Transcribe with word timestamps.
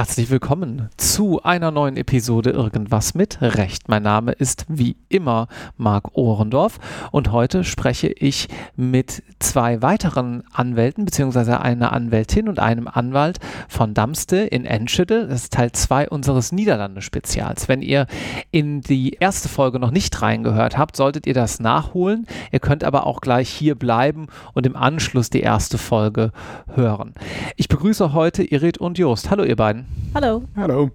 Herzlich 0.01 0.31
willkommen 0.31 0.89
zu 0.97 1.43
einer 1.43 1.71
neuen 1.71 1.99
Episode 1.99 2.53
Irgendwas 2.53 3.13
mit 3.13 3.43
Recht. 3.43 3.91
Mein 3.91 4.03
Name 4.03 4.33
ist 4.33 4.65
wie 4.67 4.97
immer 5.11 5.47
Marc 5.77 6.17
Ohrendorf 6.17 6.79
und 7.11 7.33
heute 7.33 7.65
spreche 7.65 8.09
ich 8.09 8.49
mit 8.77 9.23
zwei 9.41 9.83
weiteren 9.83 10.43
Anwälten 10.55 11.05
beziehungsweise 11.05 11.61
einer 11.61 11.93
Anwältin 11.93 12.49
und 12.49 12.59
einem 12.59 12.89
Anwalt 12.89 13.41
von 13.69 13.93
Damste 13.93 14.39
in 14.39 14.65
Enschede. 14.65 15.27
Das 15.29 15.43
ist 15.43 15.53
Teil 15.53 15.73
2 15.73 16.09
unseres 16.09 16.51
Niederlande-Spezials. 16.51 17.69
Wenn 17.69 17.83
ihr 17.83 18.07
in 18.51 18.81
die 18.81 19.19
erste 19.21 19.51
Folge 19.51 19.79
noch 19.79 19.91
nicht 19.91 20.23
reingehört 20.23 20.79
habt, 20.79 20.97
solltet 20.97 21.27
ihr 21.27 21.35
das 21.35 21.61
nachholen. 21.61 22.27
Ihr 22.53 22.61
könnt 22.61 22.85
aber 22.85 23.07
auch 23.07 23.21
gleich 23.21 23.51
hier 23.51 23.75
bleiben 23.75 24.29
und 24.55 24.65
im 24.65 24.77
Anschluss 24.77 25.29
die 25.29 25.41
erste 25.41 25.77
Folge 25.77 26.33
hören. 26.75 27.13
Ich 27.57 27.69
begrüße 27.69 28.15
heute 28.15 28.43
Irit 28.43 28.79
und 28.79 28.97
Jost. 28.97 29.29
Hallo 29.29 29.45
ihr 29.45 29.57
beiden. 29.57 29.90
Hallo. 30.15 30.43
Hallo. 30.57 30.91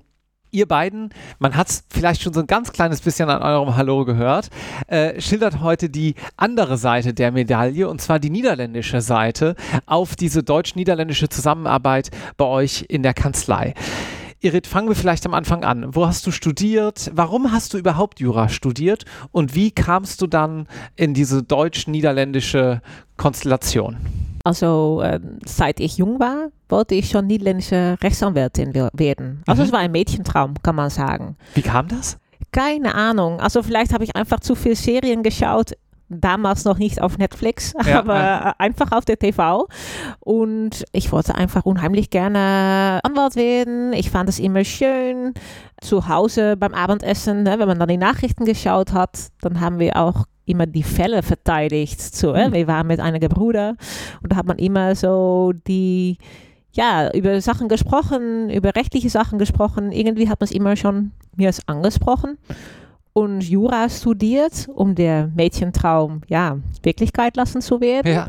Ihr 0.52 0.68
beiden, 0.68 1.10
man 1.40 1.56
hat 1.58 1.70
es 1.70 1.84
vielleicht 1.90 2.22
schon 2.22 2.34
so 2.34 2.40
ein 2.40 2.48
ganz 2.48 2.72
kleines 2.72 3.02
bisschen 3.02 3.30
an 3.30 3.42
eurem 3.42 3.76
Hallo 3.76 4.06
gehört, 4.06 4.50
äh, 4.88 5.20
schildert 5.20 5.60
heute 5.62 5.90
die 5.90 6.16
andere 6.38 6.78
Seite 6.78 7.14
der 7.14 7.32
Medaille 7.32 7.90
und 7.90 8.00
zwar 8.00 8.20
die 8.20 8.30
niederländische 8.30 9.02
Seite 9.02 9.56
auf 9.86 10.16
diese 10.16 10.44
deutsch-niederländische 10.44 11.28
Zusammenarbeit 11.28 12.10
bei 12.38 12.46
euch 12.46 12.86
in 12.88 13.04
der 13.04 13.14
Kanzlei. 13.14 13.74
Irit, 14.40 14.68
fangen 14.68 14.88
wir 14.88 14.96
vielleicht 14.96 15.26
am 15.26 15.34
Anfang 15.34 15.64
an. 15.64 15.96
Wo 15.96 16.06
hast 16.06 16.28
du 16.28 16.32
studiert? 16.32 17.12
Warum 17.14 17.52
hast 17.52 17.74
du 17.74 17.78
überhaupt 17.78 18.20
Jura 18.20 18.48
studiert? 18.48 19.04
Und 19.32 19.56
wie 19.56 19.72
kamst 19.72 20.22
du 20.22 20.28
dann 20.28 20.68
in 20.96 21.14
diese 21.14 21.42
deutsch-niederländische 21.42 22.82
Konstellation? 23.18 23.98
Also 24.44 25.02
äh, 25.02 25.20
seit 25.46 25.80
ich 25.80 25.98
jung 25.98 26.20
war, 26.20 26.50
wollte 26.70 26.96
ich 26.96 27.10
schon 27.10 27.28
niederländische 27.28 27.98
Rechtsanwältin 28.02 28.74
werden. 28.74 29.44
Also 29.46 29.62
mhm. 29.62 29.68
es 29.68 29.72
war 29.72 29.80
ein 29.80 29.92
Mädchentraum, 29.92 30.56
kann 30.62 30.76
man 30.76 30.90
sagen. 30.90 31.38
Wie 31.54 31.62
kam 31.62 31.88
das? 31.88 32.18
Keine 32.52 32.96
Ahnung. 32.96 33.40
Also 33.40 33.64
vielleicht 33.64 33.94
habe 33.94 34.04
ich 34.04 34.16
einfach 34.16 34.40
zu 34.40 34.56
viele 34.56 34.76
Serien 34.76 35.24
geschaut. 35.24 35.74
Damals 36.08 36.66
noch 36.66 36.78
nicht 36.78 37.02
auf 37.02 37.18
Netflix, 37.18 37.74
ja, 37.86 37.98
aber 37.98 38.16
ja. 38.16 38.56
einfach 38.60 38.92
auf 38.92 39.06
der 39.06 39.18
TV. 39.18 39.68
Und 40.20 40.86
ich 40.92 41.12
wollte 41.12 41.34
einfach 41.34 41.66
unheimlich 41.66 42.12
gerne 42.12 43.00
Anwalt 43.02 43.36
werden. 43.36 43.92
Ich 43.94 44.12
fand 44.12 44.30
es 44.30 44.38
immer 44.38 44.64
schön. 44.64 45.34
Zu 45.82 46.08
Hause 46.08 46.58
beim 46.58 46.76
Abendessen, 46.76 47.42
ne, 47.42 47.58
wenn 47.58 47.68
man 47.68 47.80
dann 47.80 47.88
die 47.90 47.98
Nachrichten 47.98 48.46
geschaut 48.46 48.94
hat, 48.94 49.18
dann 49.42 49.60
haben 49.60 49.80
wir 49.80 49.98
auch 49.98 50.26
immer 50.46 50.66
die 50.66 50.84
Fälle 50.84 51.24
verteidigt. 51.24 52.00
So, 52.00 52.34
mhm. 52.34 52.54
Wir 52.54 52.68
waren 52.68 52.88
mit 52.88 53.00
einigen 53.00 53.30
Brüdern 53.30 53.78
und 54.22 54.32
da 54.32 54.38
hat 54.38 54.46
man 54.46 54.58
immer 54.58 54.96
so 54.96 55.54
die, 55.68 56.18
ja, 56.76 57.12
über 57.14 57.40
Sachen 57.42 57.70
gesprochen, 57.70 58.50
über 58.50 58.76
rechtliche 58.76 59.10
Sachen 59.10 59.40
gesprochen. 59.40 59.92
Irgendwie 59.92 60.30
hat 60.30 60.40
man 60.40 60.46
es 60.46 60.52
immer 60.52 60.76
schon 60.76 61.12
mir 61.36 61.52
angesprochen 61.66 62.38
und 63.14 63.42
Jura 63.42 63.90
studiert, 63.90 64.68
um 64.74 64.94
der 64.94 65.28
Mädchentraum, 65.34 66.22
ja, 66.28 66.58
Wirklichkeit 66.84 67.38
lassen 67.38 67.62
zu 67.62 67.80
werden. 67.80 68.12
Ja. 68.12 68.28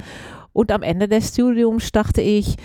Und 0.53 0.71
am 0.71 0.83
Ende 0.83 1.09
des 1.09 1.29
Studiums 1.29 1.91
dachte 1.91 2.23
ich, 2.23 2.57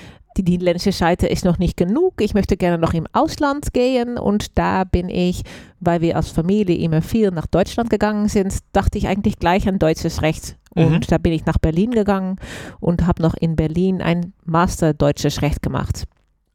die 0.44 0.52
niederländische 0.54 0.92
Seite 0.92 1.28
ist 1.28 1.46
noch 1.46 1.58
nicht 1.58 1.78
genug. 1.78 2.22
Ich 2.22 2.34
möchte 2.34 2.58
gerne 2.58 2.78
noch 2.78 2.94
im 2.94 3.08
Ausland 3.14 3.74
gehen 3.74 4.18
und 4.18 4.58
da 4.58 4.84
bin 4.84 5.10
ich, 5.10 5.44
weil 5.80 6.02
wir 6.02 6.16
als 6.16 6.30
Familie 6.30 6.78
immer 6.78 7.02
viel 7.02 7.32
nach 7.32 7.48
Deutschland 7.48 7.90
gegangen 7.90 8.28
sind, 8.28 8.58
dachte 8.74 8.98
ich 8.98 9.08
eigentlich 9.08 9.40
gleich 9.40 9.68
an 9.68 9.80
deutsches 9.80 10.22
Recht. 10.22 10.58
Und 10.74 10.92
mhm. 10.92 11.02
da 11.08 11.18
bin 11.18 11.34
ich 11.34 11.46
nach 11.46 11.58
Berlin 11.58 11.92
gegangen 11.92 12.38
und 12.80 13.06
habe 13.06 13.22
noch 13.22 13.34
in 13.34 13.56
Berlin 13.56 14.02
ein 14.02 14.34
Master 14.46 14.94
deutsches 14.94 15.42
Recht 15.42 15.62
gemacht. 15.62 16.06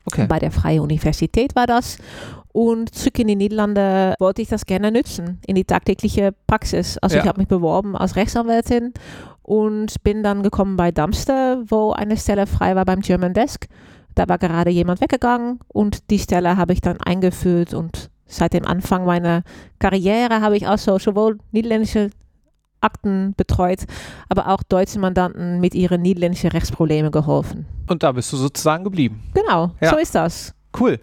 Okay. 0.06 0.26
Bei 0.26 0.38
der 0.38 0.52
Freien 0.52 0.80
Universität 0.80 1.54
war 1.56 1.66
das. 1.66 1.98
Und 2.52 2.94
zurück 2.94 3.18
in 3.18 3.28
die 3.28 3.36
Niederlande 3.36 4.14
wollte 4.18 4.40
ich 4.40 4.48
das 4.48 4.64
gerne 4.64 4.90
nutzen, 4.90 5.40
in 5.46 5.56
die 5.56 5.64
tagtägliche 5.64 6.32
Praxis. 6.46 6.96
Also 6.98 7.16
ja. 7.16 7.22
ich 7.22 7.28
habe 7.28 7.38
mich 7.38 7.48
beworben 7.48 7.94
als 7.94 8.16
Rechtsanwältin 8.16 8.94
und 9.46 10.02
bin 10.02 10.24
dann 10.24 10.42
gekommen 10.42 10.76
bei 10.76 10.90
Damster, 10.90 11.62
wo 11.68 11.92
eine 11.92 12.16
Stelle 12.16 12.48
frei 12.48 12.74
war 12.74 12.84
beim 12.84 13.00
German 13.00 13.32
Desk. 13.32 13.66
Da 14.16 14.28
war 14.28 14.38
gerade 14.38 14.70
jemand 14.70 15.00
weggegangen 15.00 15.60
und 15.68 16.10
die 16.10 16.18
Stelle 16.18 16.56
habe 16.56 16.72
ich 16.72 16.80
dann 16.80 17.00
eingeführt 17.00 17.72
und 17.72 18.10
seit 18.26 18.54
dem 18.54 18.66
Anfang 18.66 19.04
meiner 19.04 19.44
Karriere 19.78 20.40
habe 20.40 20.56
ich 20.56 20.66
also 20.66 20.98
sowohl 20.98 21.38
niederländische 21.52 22.10
Akten 22.80 23.34
betreut, 23.36 23.84
aber 24.28 24.48
auch 24.48 24.64
deutsche 24.64 24.98
Mandanten 24.98 25.60
mit 25.60 25.76
ihren 25.76 26.02
niederländischen 26.02 26.50
Rechtsproblemen 26.50 27.12
geholfen. 27.12 27.66
Und 27.88 28.02
da 28.02 28.10
bist 28.10 28.32
du 28.32 28.36
sozusagen 28.36 28.82
geblieben. 28.82 29.22
Genau, 29.32 29.70
ja. 29.80 29.90
so 29.90 29.96
ist 29.96 30.14
das. 30.14 30.54
Cool. 30.78 30.98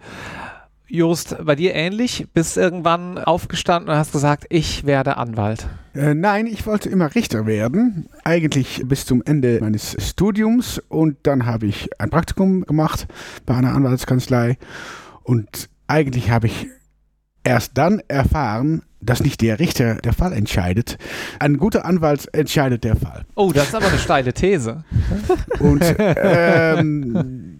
Just, 0.86 1.36
bei 1.44 1.54
dir 1.54 1.74
ähnlich? 1.74 2.26
Bist 2.34 2.56
irgendwann 2.56 3.18
aufgestanden 3.18 3.90
und 3.90 3.96
hast 3.96 4.12
gesagt, 4.12 4.44
ich 4.50 4.84
werde 4.84 5.16
Anwalt? 5.16 5.66
Äh, 5.94 6.14
nein, 6.14 6.46
ich 6.46 6.66
wollte 6.66 6.90
immer 6.90 7.14
Richter 7.14 7.46
werden. 7.46 8.08
Eigentlich 8.22 8.82
bis 8.84 9.06
zum 9.06 9.22
Ende 9.24 9.60
meines 9.60 9.96
Studiums. 9.98 10.78
Und 10.88 11.16
dann 11.22 11.46
habe 11.46 11.66
ich 11.66 11.88
ein 11.98 12.10
Praktikum 12.10 12.66
gemacht 12.66 13.06
bei 13.46 13.54
einer 13.54 13.72
Anwaltskanzlei. 13.74 14.58
Und 15.22 15.70
eigentlich 15.86 16.30
habe 16.30 16.48
ich 16.48 16.66
erst 17.44 17.78
dann 17.78 18.02
erfahren, 18.08 18.82
dass 19.00 19.22
nicht 19.22 19.40
der 19.40 19.58
Richter 19.58 19.96
der 19.96 20.12
Fall 20.12 20.32
entscheidet. 20.32 20.98
Ein 21.38 21.58
guter 21.58 21.84
Anwalt 21.84 22.28
entscheidet 22.32 22.84
der 22.84 22.96
Fall. 22.96 23.24
Oh, 23.34 23.52
das 23.52 23.68
ist 23.68 23.74
aber 23.74 23.88
eine 23.88 23.98
steile 23.98 24.32
These. 24.32 24.84
Und 25.60 25.82
ähm, 25.98 27.53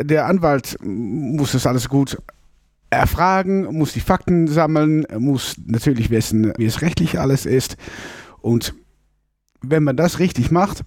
der 0.00 0.26
Anwalt 0.26 0.76
muss 0.82 1.52
das 1.52 1.66
alles 1.66 1.88
gut 1.88 2.18
erfragen, 2.90 3.64
muss 3.76 3.92
die 3.92 4.00
Fakten 4.00 4.48
sammeln, 4.48 5.06
muss 5.18 5.56
natürlich 5.64 6.10
wissen, 6.10 6.52
wie 6.56 6.66
es 6.66 6.82
rechtlich 6.82 7.18
alles 7.18 7.46
ist. 7.46 7.76
Und 8.40 8.74
wenn 9.60 9.82
man 9.82 9.96
das 9.96 10.18
richtig 10.18 10.50
macht, 10.50 10.84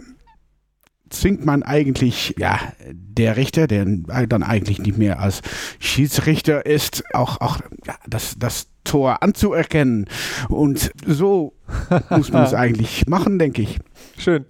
zwingt 1.09 1.45
man 1.45 1.63
eigentlich, 1.63 2.35
ja, 2.37 2.59
der 2.91 3.35
Richter, 3.35 3.67
der 3.67 3.85
dann 3.85 4.43
eigentlich 4.43 4.79
nicht 4.79 4.97
mehr 4.97 5.19
als 5.19 5.41
Schiedsrichter 5.79 6.65
ist, 6.65 7.03
auch, 7.13 7.41
auch 7.41 7.59
ja, 7.85 7.95
das, 8.07 8.35
das 8.37 8.67
Tor 8.83 9.21
anzuerkennen. 9.21 10.05
Und 10.47 10.91
so 11.05 11.53
muss 12.09 12.31
man 12.31 12.43
es 12.43 12.53
eigentlich 12.53 13.07
machen, 13.07 13.39
denke 13.39 13.61
ich. 13.61 13.79
Schön. 14.19 14.45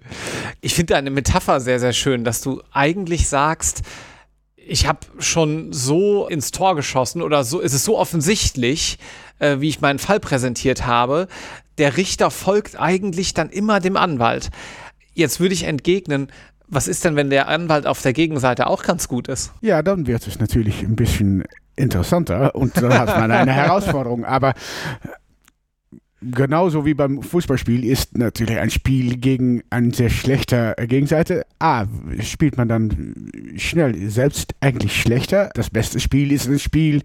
Ich 0.60 0.74
finde 0.74 0.94
deine 0.94 1.10
Metapher 1.10 1.60
sehr, 1.60 1.78
sehr 1.78 1.92
schön, 1.92 2.24
dass 2.24 2.40
du 2.40 2.60
eigentlich 2.72 3.28
sagst, 3.28 3.82
ich 4.56 4.86
habe 4.86 5.00
schon 5.18 5.72
so 5.72 6.26
ins 6.28 6.50
Tor 6.50 6.74
geschossen 6.76 7.22
oder 7.22 7.44
so 7.44 7.60
ist 7.60 7.72
es 7.72 7.84
so 7.84 7.96
offensichtlich, 7.96 8.98
äh, 9.38 9.60
wie 9.60 9.68
ich 9.68 9.80
meinen 9.80 9.98
Fall 9.98 10.20
präsentiert 10.20 10.86
habe. 10.86 11.28
Der 11.78 11.96
Richter 11.96 12.30
folgt 12.30 12.78
eigentlich 12.78 13.32
dann 13.32 13.48
immer 13.48 13.80
dem 13.80 13.96
Anwalt. 13.96 14.50
Jetzt 15.14 15.40
würde 15.40 15.54
ich 15.54 15.64
entgegnen, 15.64 16.30
was 16.66 16.88
ist 16.88 17.04
denn, 17.04 17.16
wenn 17.16 17.30
der 17.30 17.48
Anwalt 17.48 17.86
auf 17.86 18.02
der 18.02 18.12
Gegenseite 18.12 18.66
auch 18.66 18.82
ganz 18.82 19.08
gut 19.08 19.28
ist? 19.28 19.52
Ja, 19.60 19.82
dann 19.82 20.06
wird 20.06 20.26
es 20.26 20.38
natürlich 20.38 20.82
ein 20.82 20.94
bisschen 20.94 21.44
interessanter 21.76 22.54
und 22.54 22.76
dann 22.76 22.96
hat 22.96 23.08
man 23.18 23.30
eine 23.30 23.52
Herausforderung. 23.54 24.24
Aber 24.24 24.54
genauso 26.22 26.84
wie 26.84 26.94
beim 26.94 27.22
Fußballspiel 27.22 27.84
ist 27.84 28.16
natürlich 28.16 28.58
ein 28.58 28.70
Spiel 28.70 29.16
gegen 29.16 29.62
eine 29.70 29.92
sehr 29.92 30.10
schlechte 30.10 30.74
Gegenseite. 30.78 31.46
A, 31.58 31.86
spielt 32.20 32.56
man 32.56 32.68
dann 32.68 33.14
schnell 33.56 34.10
selbst 34.10 34.54
eigentlich 34.60 35.00
schlechter. 35.00 35.50
Das 35.54 35.70
beste 35.70 36.00
Spiel 36.00 36.32
ist 36.32 36.48
ein 36.48 36.58
Spiel 36.58 37.02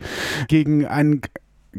gegen 0.47 0.85
einen 0.85 1.21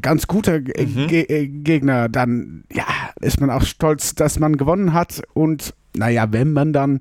ganz 0.00 0.26
guter 0.26 0.60
mhm. 0.60 1.06
Ge 1.08 1.48
Gegner. 1.48 2.08
Dann 2.08 2.64
ja, 2.72 2.86
ist 3.20 3.40
man 3.40 3.50
auch 3.50 3.62
stolz, 3.62 4.14
dass 4.14 4.38
man 4.38 4.56
gewonnen 4.56 4.92
hat 4.92 5.22
und 5.34 5.74
naja, 5.96 6.30
wenn 6.30 6.52
man 6.52 6.72
dann 6.72 7.00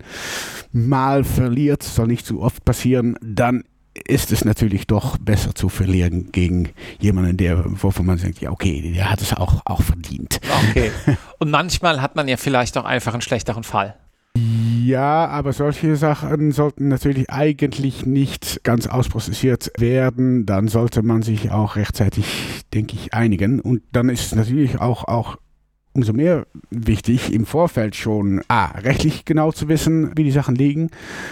mal 0.72 1.24
verliert, 1.24 1.84
soll 1.84 2.08
nicht 2.08 2.26
zu 2.26 2.42
oft 2.42 2.64
passieren, 2.64 3.18
dann 3.22 3.64
ist 4.08 4.32
es 4.32 4.44
natürlich 4.44 4.88
doch 4.88 5.18
besser 5.18 5.56
zu 5.56 5.70
verlieren 5.70 6.32
gegen 6.32 6.70
jemanden, 7.00 7.38
der, 7.38 7.64
wovon 7.66 8.06
man 8.06 8.18
sagt, 8.18 8.42
ja, 8.42 8.52
okay, 8.52 8.94
der 8.94 9.10
hat 9.10 9.22
es 9.22 9.34
auch, 9.34 9.62
auch 9.66 9.82
verdient. 9.82 10.40
Okay. 10.70 10.92
Und 11.40 11.50
manchmal 11.50 12.02
hat 12.02 12.16
man 12.16 12.28
ja 12.28 12.38
vielleicht 12.38 12.78
auch 12.78 12.86
einfach 12.86 13.14
einen 13.14 13.22
schlechteren 13.22 13.64
Fall. 13.64 13.96
Ja, 14.38 15.28
aber 15.28 15.54
solche 15.54 15.96
Sachen 15.96 16.52
sollten 16.52 16.90
natürlich 16.90 17.30
eigentlich 17.30 18.06
nicht 18.06 18.64
ganz 18.64 18.86
ausprozessiert 18.86 19.72
werden. 19.78 20.46
Dann 20.46 20.68
sollte 20.68 21.02
man 21.04 21.22
sich 21.22 21.52
auch 21.52 21.78
rechtzeitig, 21.78 22.66
denke 22.74 22.96
ich, 22.96 23.14
einigen. 23.14 23.62
Und 23.62 23.82
dann 23.94 24.10
ist 24.10 24.26
es 24.26 24.36
natürlich 24.36 24.82
auch, 24.82 25.06
auch 25.06 25.38
umso 25.94 26.12
mehr 26.12 26.46
wichtig, 26.70 27.32
im 27.34 27.46
Vorfeld 27.46 27.96
schon 27.96 28.42
A, 28.50 28.66
rechtlich 28.78 29.24
genau 29.24 29.54
zu 29.54 29.70
wissen, 29.70 30.12
wie 30.18 30.26
die 30.26 30.32
Sachen 30.32 30.56
liegen. 30.56 30.92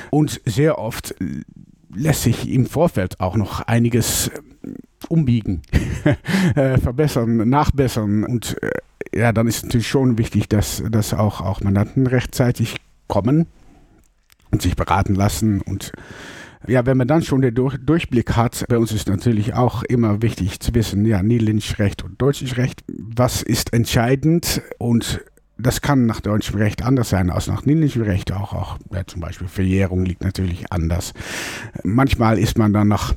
Und 0.10 0.40
sehr 0.46 0.80
oft 0.80 1.14
lässt 1.96 2.24
sich 2.24 2.50
im 2.50 2.66
Vorfeld 2.66 3.20
auch 3.20 3.36
noch 3.36 3.62
einiges 3.62 4.32
umbiegen, 5.10 5.62
äh, 6.56 6.78
verbessern, 6.78 7.50
nachbessern. 7.50 8.24
Und 8.24 8.58
äh, 8.62 8.72
ja, 9.20 9.32
dann 9.32 9.48
ist 9.48 9.64
natürlich 9.64 9.88
schon 9.88 10.18
wichtig, 10.18 10.50
dass, 10.50 10.84
dass 10.90 11.14
auch, 11.14 11.42
auch 11.42 11.62
Mandanten 11.62 12.08
rechtzeitig 12.08 12.78
kommen 13.08 13.48
und 14.52 14.62
sich 14.62 14.76
beraten 14.76 15.16
lassen. 15.16 15.62
Und 15.62 15.92
ja, 16.68 16.86
wenn 16.86 16.98
man 16.98 17.08
dann 17.08 17.24
schon 17.24 17.42
den 17.42 17.54
Durch 17.54 17.78
Durchblick 17.78 18.36
hat, 18.36 18.66
bei 18.70 18.78
uns 18.78 18.92
ist 18.92 19.08
natürlich 19.08 19.54
auch 19.54 19.84
immer 19.84 20.22
wichtig 20.22 20.60
zu 20.60 20.74
wissen, 20.74 21.06
ja, 21.06 21.22
niederländisches 21.22 21.80
Recht 21.80 22.04
und 22.04 22.22
deutsches 22.22 22.58
Recht, 22.58 22.84
was 22.88 23.42
ist 23.42 23.74
entscheidend 23.74 24.62
und 24.78 25.22
das 25.58 25.82
kann 25.82 26.06
nach 26.06 26.22
deutschem 26.22 26.58
Recht 26.58 26.84
anders 26.84 27.10
sein 27.10 27.30
als 27.30 27.48
nach 27.48 27.66
niederländischem 27.66 28.04
Recht 28.04 28.32
auch. 28.32 28.54
auch 28.54 28.78
ja, 28.92 29.06
zum 29.06 29.22
Beispiel 29.22 29.48
Verjährung 29.48 30.06
liegt 30.06 30.24
natürlich 30.24 30.72
anders. 30.72 31.14
Manchmal 31.84 32.40
ist 32.40 32.58
man 32.58 32.74
dann 32.74 32.88
nach 32.88 33.14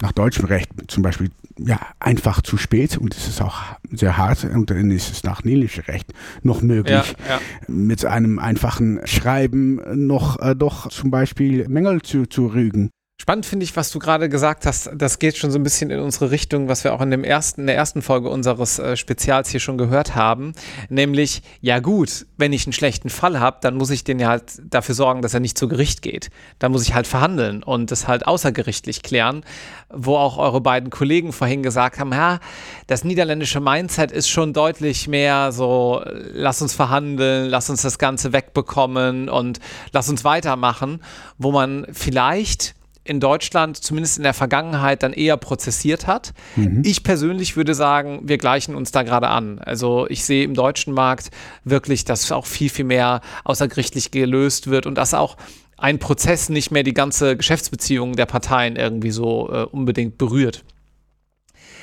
nach 0.00 0.12
deutschem 0.12 0.44
Recht 0.44 0.70
zum 0.86 1.02
Beispiel 1.02 1.30
ja, 1.58 1.80
einfach 1.98 2.40
zu 2.42 2.56
spät 2.56 2.96
und 2.96 3.16
es 3.16 3.26
ist 3.26 3.42
auch 3.42 3.56
sehr 3.90 4.16
hart 4.16 4.44
und 4.44 4.70
dann 4.70 4.90
ist 4.92 5.10
es 5.10 5.24
nach 5.24 5.42
niederländischem 5.42 5.84
Recht 5.84 6.14
noch 6.42 6.62
möglich, 6.62 7.16
ja, 7.26 7.34
ja. 7.34 7.40
mit 7.66 8.04
einem 8.04 8.38
einfachen 8.38 9.00
Schreiben 9.04 9.80
noch 10.06 10.38
äh, 10.40 10.54
doch 10.54 10.88
zum 10.88 11.10
Beispiel 11.10 11.68
Mängel 11.68 12.02
zu, 12.02 12.26
zu 12.26 12.46
rügen. 12.46 12.90
Spannend 13.28 13.44
finde 13.44 13.64
ich, 13.64 13.76
was 13.76 13.90
du 13.90 13.98
gerade 13.98 14.30
gesagt 14.30 14.64
hast. 14.64 14.88
Das 14.94 15.18
geht 15.18 15.36
schon 15.36 15.50
so 15.50 15.58
ein 15.58 15.62
bisschen 15.62 15.90
in 15.90 16.00
unsere 16.00 16.30
Richtung, 16.30 16.68
was 16.68 16.82
wir 16.82 16.94
auch 16.94 17.02
in, 17.02 17.10
dem 17.10 17.24
ersten, 17.24 17.60
in 17.60 17.66
der 17.66 17.76
ersten 17.76 18.00
Folge 18.00 18.30
unseres 18.30 18.78
äh, 18.78 18.96
Spezials 18.96 19.50
hier 19.50 19.60
schon 19.60 19.76
gehört 19.76 20.14
haben. 20.14 20.54
Nämlich, 20.88 21.42
ja 21.60 21.78
gut, 21.80 22.24
wenn 22.38 22.54
ich 22.54 22.64
einen 22.64 22.72
schlechten 22.72 23.10
Fall 23.10 23.38
habe, 23.38 23.58
dann 23.60 23.76
muss 23.76 23.90
ich 23.90 24.02
den 24.02 24.18
ja 24.18 24.28
halt 24.28 24.44
dafür 24.64 24.94
sorgen, 24.94 25.20
dass 25.20 25.34
er 25.34 25.40
nicht 25.40 25.58
zu 25.58 25.68
Gericht 25.68 26.00
geht. 26.00 26.30
Da 26.58 26.70
muss 26.70 26.84
ich 26.84 26.94
halt 26.94 27.06
verhandeln 27.06 27.62
und 27.62 27.90
das 27.90 28.08
halt 28.08 28.26
außergerichtlich 28.26 29.02
klären, 29.02 29.44
wo 29.90 30.16
auch 30.16 30.38
eure 30.38 30.62
beiden 30.62 30.88
Kollegen 30.88 31.34
vorhin 31.34 31.62
gesagt 31.62 31.98
haben, 31.98 32.12
ja, 32.12 32.40
das 32.86 33.04
niederländische 33.04 33.60
Mindset 33.60 34.10
ist 34.10 34.30
schon 34.30 34.54
deutlich 34.54 35.06
mehr 35.06 35.52
so, 35.52 36.02
lass 36.32 36.62
uns 36.62 36.72
verhandeln, 36.72 37.50
lass 37.50 37.68
uns 37.68 37.82
das 37.82 37.98
Ganze 37.98 38.32
wegbekommen 38.32 39.28
und 39.28 39.60
lass 39.92 40.08
uns 40.08 40.24
weitermachen, 40.24 41.02
wo 41.36 41.52
man 41.52 41.86
vielleicht 41.92 42.77
in 43.08 43.20
Deutschland 43.20 43.76
zumindest 43.76 44.18
in 44.18 44.22
der 44.22 44.34
Vergangenheit 44.34 45.02
dann 45.02 45.12
eher 45.12 45.36
prozessiert 45.36 46.06
hat. 46.06 46.34
Mhm. 46.56 46.82
Ich 46.84 47.02
persönlich 47.02 47.56
würde 47.56 47.74
sagen, 47.74 48.20
wir 48.24 48.38
gleichen 48.38 48.74
uns 48.74 48.92
da 48.92 49.02
gerade 49.02 49.28
an. 49.28 49.58
Also 49.58 50.06
ich 50.08 50.24
sehe 50.24 50.44
im 50.44 50.54
deutschen 50.54 50.92
Markt 50.92 51.30
wirklich, 51.64 52.04
dass 52.04 52.30
auch 52.32 52.46
viel, 52.46 52.68
viel 52.68 52.84
mehr 52.84 53.22
außergerichtlich 53.44 54.10
gelöst 54.10 54.68
wird 54.68 54.86
und 54.86 54.96
dass 54.96 55.14
auch 55.14 55.36
ein 55.78 55.98
Prozess 55.98 56.48
nicht 56.48 56.70
mehr 56.70 56.82
die 56.82 56.92
ganze 56.92 57.36
Geschäftsbeziehung 57.36 58.16
der 58.16 58.26
Parteien 58.26 58.76
irgendwie 58.76 59.12
so 59.12 59.48
äh, 59.50 59.62
unbedingt 59.62 60.18
berührt. 60.18 60.64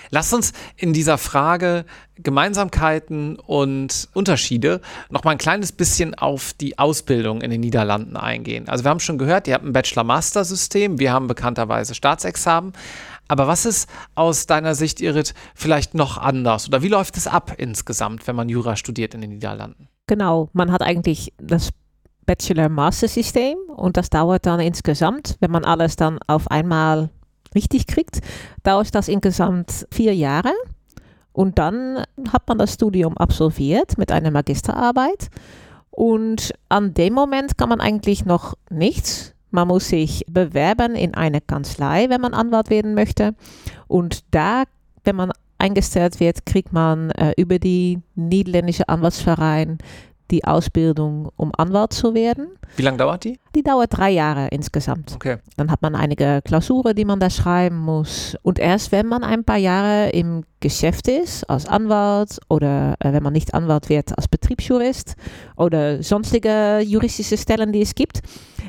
Lass 0.10 0.34
uns 0.34 0.54
in 0.76 0.94
dieser 0.94 1.18
Frage 1.18 1.86
Gemeinsamkeiten 2.18 3.38
und 3.38 4.08
Unterschiede 4.14 4.82
noch 5.10 5.24
mal 5.24 5.32
ein 5.32 5.38
kleines 5.38 5.72
bisschen 5.72 6.16
auf 6.16 6.54
die 6.54 6.80
Ausbildung 6.80 7.42
in 7.42 7.52
den 7.52 7.62
Niederlanden 7.62 8.16
eingehen. 8.16 8.70
Also 8.70 8.86
wir 8.86 8.90
haben 8.90 9.00
schon 9.00 9.18
gehört, 9.18 9.48
ihr 9.48 9.54
habt 9.54 9.66
ein 9.66 9.74
Bachelor-Master-System, 9.74 11.00
wir 11.00 11.12
haben 11.12 11.28
bekannterweise 11.28 11.94
Staatsexamen. 11.94 12.74
Aber 13.28 13.48
was 13.48 13.66
ist 13.66 13.90
aus 14.14 14.46
deiner 14.46 14.76
Sicht, 14.76 15.02
Irit, 15.02 15.34
vielleicht 15.56 15.94
noch 15.94 16.18
anders? 16.18 16.68
Oder 16.68 16.84
wie 16.84 16.90
läuft 16.90 17.18
es 17.18 17.28
ab 17.28 17.54
insgesamt, 17.58 18.28
wenn 18.28 18.36
man 18.36 18.50
Jura 18.50 18.76
studiert 18.76 19.14
in 19.14 19.22
den 19.22 19.32
Niederlanden? 19.32 19.90
Genau, 20.08 20.50
man 20.54 20.72
hat 20.72 20.84
eigentlich 20.84 21.34
das 21.38 21.72
Bachelor-Master-System 22.26 23.58
und 23.76 23.98
das 23.98 24.10
dauert 24.10 24.46
dann 24.46 24.60
insgesamt, 24.60 25.38
wenn 25.40 25.52
man 25.52 25.66
alles 25.66 25.96
dann 25.96 26.20
auf 26.28 26.50
einmal 26.50 27.10
richtig 27.56 27.88
kriegt, 27.88 28.20
dauert 28.64 28.94
das 28.94 29.08
insgesamt 29.08 29.88
vier 29.92 30.14
Jahre. 30.14 30.52
Und 31.34 31.60
dann 31.60 32.04
hat 32.32 32.48
man 32.48 32.58
das 32.58 32.74
Studium 32.74 33.18
absolviert 33.18 33.98
mit 33.98 34.12
einer 34.12 34.32
Magisterarbeit. 34.32 35.30
Und 35.92 36.54
an 36.70 36.94
dem 36.94 37.14
Moment 37.14 37.58
kann 37.58 37.70
man 37.70 37.82
eigentlich 37.82 38.26
noch 38.26 38.56
nichts. 38.70 39.34
Man 39.52 39.68
muss 39.68 39.88
sich 39.88 40.26
bewerben 40.28 40.96
in 40.96 41.14
eine 41.14 41.42
Kanzlei, 41.42 42.10
wenn 42.10 42.22
man 42.22 42.34
Anwalt 42.34 42.70
werden 42.70 42.94
möchte. 42.94 43.36
Und 43.88 44.24
da, 44.32 44.64
wenn 45.04 45.16
man 45.16 45.32
eingestellt 45.58 46.20
wird, 46.20 46.46
kriegt 46.46 46.74
man 46.74 47.12
äh, 47.12 47.34
über 47.38 47.60
die 47.60 48.00
niederländische 48.16 48.90
Anwaltsverein 48.90 49.78
die 50.32 50.44
Ausbildung, 50.44 51.30
um 51.36 51.52
Anwalt 51.58 51.94
zu 51.94 52.14
werden. 52.14 52.48
Wie 52.76 52.82
lange 52.82 52.98
dauert 52.98 53.24
die? 53.24 53.40
Die 53.56 53.64
dauert 53.64 53.96
drei 53.96 54.10
Jahre 54.12 54.48
insgesamt. 54.48 55.14
Okay. 55.16 55.38
Dann 55.58 55.72
hat 55.72 55.82
man 55.82 55.96
einige 55.96 56.42
Klausuren, 56.44 56.96
die 56.96 57.06
man 57.06 57.20
da 57.20 57.30
schreiben 57.30 57.78
muss. 57.78 58.36
Und 58.42 58.60
erst 58.60 58.92
wenn 58.92 59.08
man 59.08 59.24
ein 59.24 59.44
paar 59.44 59.58
Jahre 59.58 60.10
im 60.10 60.44
Geschäft 60.60 61.08
ist, 61.08 61.50
als 61.50 61.68
Anwalt 61.68 62.40
oder 62.50 62.96
äh, 63.00 63.14
wenn 63.14 63.24
man 63.24 63.34
nicht 63.34 63.54
Anwalt 63.54 63.90
wird, 63.90 64.18
als 64.18 64.28
Betriebsjurist 64.28 65.16
oder 65.56 66.02
sonstige 66.02 66.80
juristische 66.80 67.38
Stellen, 67.38 67.72
die 67.72 67.82
es 67.82 67.94
gibt, 67.94 68.22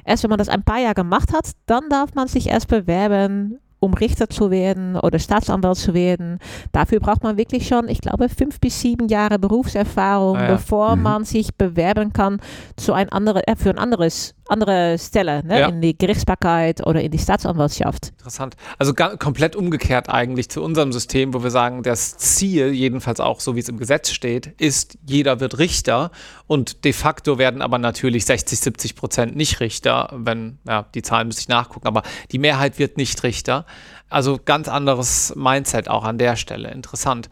erst 0.04 0.22
wenn 0.22 0.30
man 0.30 0.38
das 0.38 0.48
ein 0.48 0.62
paar 0.62 0.78
Jahre 0.78 0.94
gemacht 0.94 1.32
hat, 1.32 1.52
dann 1.66 1.88
darf 1.88 2.14
man 2.14 2.28
sich 2.28 2.48
erst 2.48 2.68
bewerben 2.68 3.58
um 3.86 3.94
Richter 3.94 4.28
zu 4.28 4.50
werden 4.50 4.96
oder 4.96 5.18
Staatsanwalt 5.18 5.78
zu 5.78 5.94
werden. 5.94 6.38
Dafür 6.72 7.00
braucht 7.00 7.22
man 7.22 7.38
wirklich 7.38 7.66
schon, 7.66 7.88
ich 7.88 8.00
glaube, 8.00 8.28
fünf 8.28 8.60
bis 8.60 8.80
sieben 8.80 9.08
Jahre 9.08 9.38
Berufserfahrung, 9.38 10.36
ah 10.36 10.42
ja. 10.42 10.52
bevor 10.52 10.96
mhm. 10.96 11.02
man 11.02 11.24
sich 11.24 11.54
bewerben 11.54 12.12
kann 12.12 12.40
zu 12.76 12.92
ein 12.92 13.08
andere, 13.08 13.46
äh, 13.46 13.56
für 13.56 13.70
ein 13.70 13.78
anderes 13.78 14.35
andere 14.48 14.98
Stelle, 14.98 15.44
ne? 15.44 15.60
ja. 15.60 15.68
in 15.68 15.80
die 15.80 15.96
Gerichtsbarkeit 15.96 16.86
oder 16.86 17.00
in 17.00 17.10
die 17.10 17.18
Staatsanwaltschaft. 17.18 18.08
Interessant. 18.10 18.56
Also 18.78 18.94
komplett 18.94 19.56
umgekehrt 19.56 20.08
eigentlich 20.08 20.48
zu 20.48 20.62
unserem 20.62 20.92
System, 20.92 21.34
wo 21.34 21.42
wir 21.42 21.50
sagen, 21.50 21.82
das 21.82 22.16
Ziel, 22.16 22.72
jedenfalls 22.72 23.20
auch 23.20 23.40
so 23.40 23.56
wie 23.56 23.60
es 23.60 23.68
im 23.68 23.78
Gesetz 23.78 24.10
steht, 24.10 24.46
ist, 24.60 24.98
jeder 25.06 25.40
wird 25.40 25.58
Richter 25.58 26.10
und 26.46 26.84
de 26.84 26.92
facto 26.92 27.38
werden 27.38 27.62
aber 27.62 27.78
natürlich 27.78 28.24
60, 28.26 28.58
70 28.60 28.96
Prozent 28.96 29.36
nicht 29.36 29.60
Richter, 29.60 30.10
wenn, 30.12 30.58
ja, 30.66 30.86
die 30.94 31.02
Zahlen 31.02 31.28
müsste 31.28 31.40
ich 31.40 31.48
nachgucken, 31.48 31.86
aber 31.86 32.02
die 32.32 32.38
Mehrheit 32.38 32.78
wird 32.78 32.96
nicht 32.96 33.22
Richter. 33.22 33.66
Also 34.08 34.38
ganz 34.44 34.68
anderes 34.68 35.34
Mindset 35.36 35.88
auch 35.88 36.04
an 36.04 36.18
der 36.18 36.36
Stelle. 36.36 36.70
Interessant. 36.70 37.28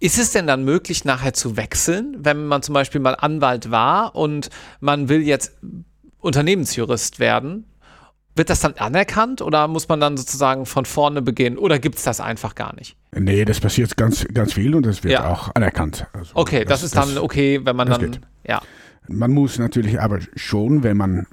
Ist 0.00 0.18
es 0.18 0.32
denn 0.32 0.46
dann 0.46 0.64
möglich, 0.64 1.04
nachher 1.04 1.32
zu 1.32 1.56
wechseln, 1.56 2.16
wenn 2.18 2.46
man 2.46 2.62
zum 2.62 2.74
Beispiel 2.74 3.00
mal 3.00 3.14
Anwalt 3.14 3.70
war 3.70 4.14
und 4.16 4.50
man 4.80 5.08
will 5.08 5.22
jetzt 5.22 5.52
Unternehmensjurist 6.24 7.18
werden? 7.18 7.66
Wird 8.36 8.50
das 8.50 8.60
dann 8.60 8.74
anerkannt 8.74 9.42
oder 9.42 9.68
muss 9.68 9.88
man 9.88 10.00
dann 10.00 10.16
sozusagen 10.16 10.66
von 10.66 10.86
vorne 10.86 11.22
beginnen 11.22 11.56
oder 11.56 11.78
gibt 11.78 11.98
es 11.98 12.02
das 12.02 12.20
einfach 12.20 12.56
gar 12.56 12.74
nicht? 12.74 12.96
Nee, 13.16 13.44
das 13.44 13.60
passiert 13.60 13.96
ganz, 13.96 14.26
ganz 14.34 14.54
viel 14.54 14.74
und 14.74 14.84
das 14.84 15.04
wird 15.04 15.12
ja. 15.12 15.30
auch 15.30 15.54
anerkannt. 15.54 16.06
Also 16.12 16.32
okay, 16.34 16.64
das, 16.64 16.80
das, 16.80 16.82
ist 16.82 16.96
dann 16.96 17.18
okay, 17.18 17.60
wenn 17.62 17.76
man 17.76 17.88
dann. 17.88 18.00
Geht. 18.00 18.20
Ja. 18.46 18.60
Man 19.06 19.30
muss 19.30 19.58
natürlich 19.58 20.00
aber 20.00 20.18
schon, 20.34 20.82
wenn 20.82 20.96
man 20.96 21.26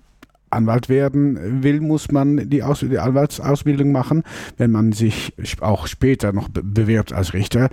Anwalt 0.51 0.89
werden 0.89 1.63
will, 1.63 1.81
muss 1.81 2.11
man 2.11 2.49
die, 2.49 2.61
Aus 2.61 2.81
die 2.81 2.99
Anwaltsausbildung 2.99 3.91
machen. 3.91 4.23
Wenn 4.57 4.71
man 4.71 4.91
sich 4.91 5.33
auch 5.61 5.87
später 5.87 6.33
noch 6.33 6.49
bewirbt 6.49 7.13
als 7.13 7.33
Richter, 7.33 7.69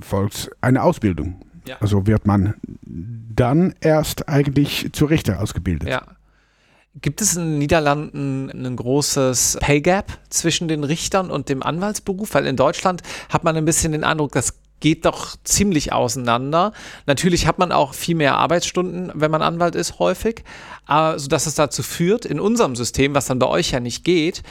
folgt 0.00 0.50
eine 0.60 0.82
Ausbildung. 0.82 1.40
Ja. 1.66 1.76
Also 1.80 2.06
wird 2.06 2.26
man 2.26 2.54
dann 2.82 3.74
erst 3.80 4.28
eigentlich 4.28 4.90
zu 4.92 5.06
Richter 5.06 5.40
ausgebildet. 5.40 5.88
Ja. 5.88 6.02
Gibt 7.02 7.20
es 7.20 7.36
in 7.36 7.42
den 7.42 7.58
Niederlanden 7.58 8.50
ein 8.50 8.74
großes 8.74 9.58
Pay 9.60 9.82
Gap 9.82 10.18
zwischen 10.30 10.66
den 10.66 10.82
Richtern 10.82 11.30
und 11.30 11.50
dem 11.50 11.62
Anwaltsberuf? 11.62 12.32
Weil 12.32 12.46
in 12.46 12.56
Deutschland 12.56 13.02
hat 13.28 13.44
man 13.44 13.54
ein 13.54 13.66
bisschen 13.66 13.92
den 13.92 14.02
Eindruck, 14.02 14.32
das 14.32 14.54
geht 14.80 15.04
doch 15.04 15.36
ziemlich 15.44 15.92
auseinander. 15.92 16.72
Natürlich 17.06 17.46
hat 17.46 17.58
man 17.58 17.70
auch 17.70 17.92
viel 17.92 18.14
mehr 18.14 18.36
Arbeitsstunden, 18.36 19.12
wenn 19.14 19.30
man 19.30 19.42
Anwalt 19.42 19.74
ist, 19.74 19.98
häufig, 19.98 20.44
äh, 20.88 21.18
sodass 21.18 21.46
es 21.46 21.54
dazu 21.54 21.82
führt, 21.82 22.24
in 22.24 22.40
unserem 22.40 22.76
System, 22.76 23.14
was 23.14 23.26
dann 23.26 23.38
bei 23.38 23.46
euch 23.46 23.72
ja 23.72 23.80
nicht 23.80 24.02
geht, 24.04 24.42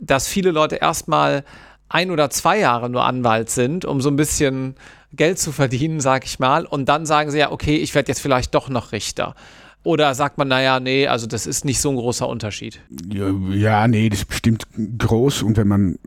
dass 0.00 0.26
viele 0.26 0.52
Leute 0.52 0.76
erstmal 0.76 1.44
ein 1.90 2.10
oder 2.10 2.30
zwei 2.30 2.58
Jahre 2.58 2.88
nur 2.88 3.04
Anwalt 3.04 3.50
sind, 3.50 3.84
um 3.84 4.00
so 4.00 4.08
ein 4.08 4.16
bisschen 4.16 4.74
Geld 5.12 5.38
zu 5.38 5.52
verdienen, 5.52 6.00
sag 6.00 6.24
ich 6.24 6.38
mal, 6.38 6.64
und 6.64 6.88
dann 6.88 7.04
sagen 7.04 7.30
sie 7.30 7.38
ja, 7.38 7.50
okay, 7.50 7.76
ich 7.76 7.94
werde 7.94 8.08
jetzt 8.08 8.20
vielleicht 8.20 8.54
doch 8.54 8.68
noch 8.70 8.92
Richter. 8.92 9.34
Oder 9.82 10.14
sagt 10.14 10.36
man, 10.36 10.48
naja, 10.48 10.78
nee, 10.78 11.06
also 11.06 11.26
das 11.26 11.46
ist 11.46 11.64
nicht 11.64 11.80
so 11.80 11.90
ein 11.90 11.96
großer 11.96 12.28
Unterschied? 12.28 12.80
Ja, 13.08 13.88
nee, 13.88 14.08
das 14.08 14.20
ist 14.20 14.28
bestimmt 14.28 14.66
groß. 14.98 15.42
Und 15.42 15.56
wenn 15.56 15.68
man 15.68 15.98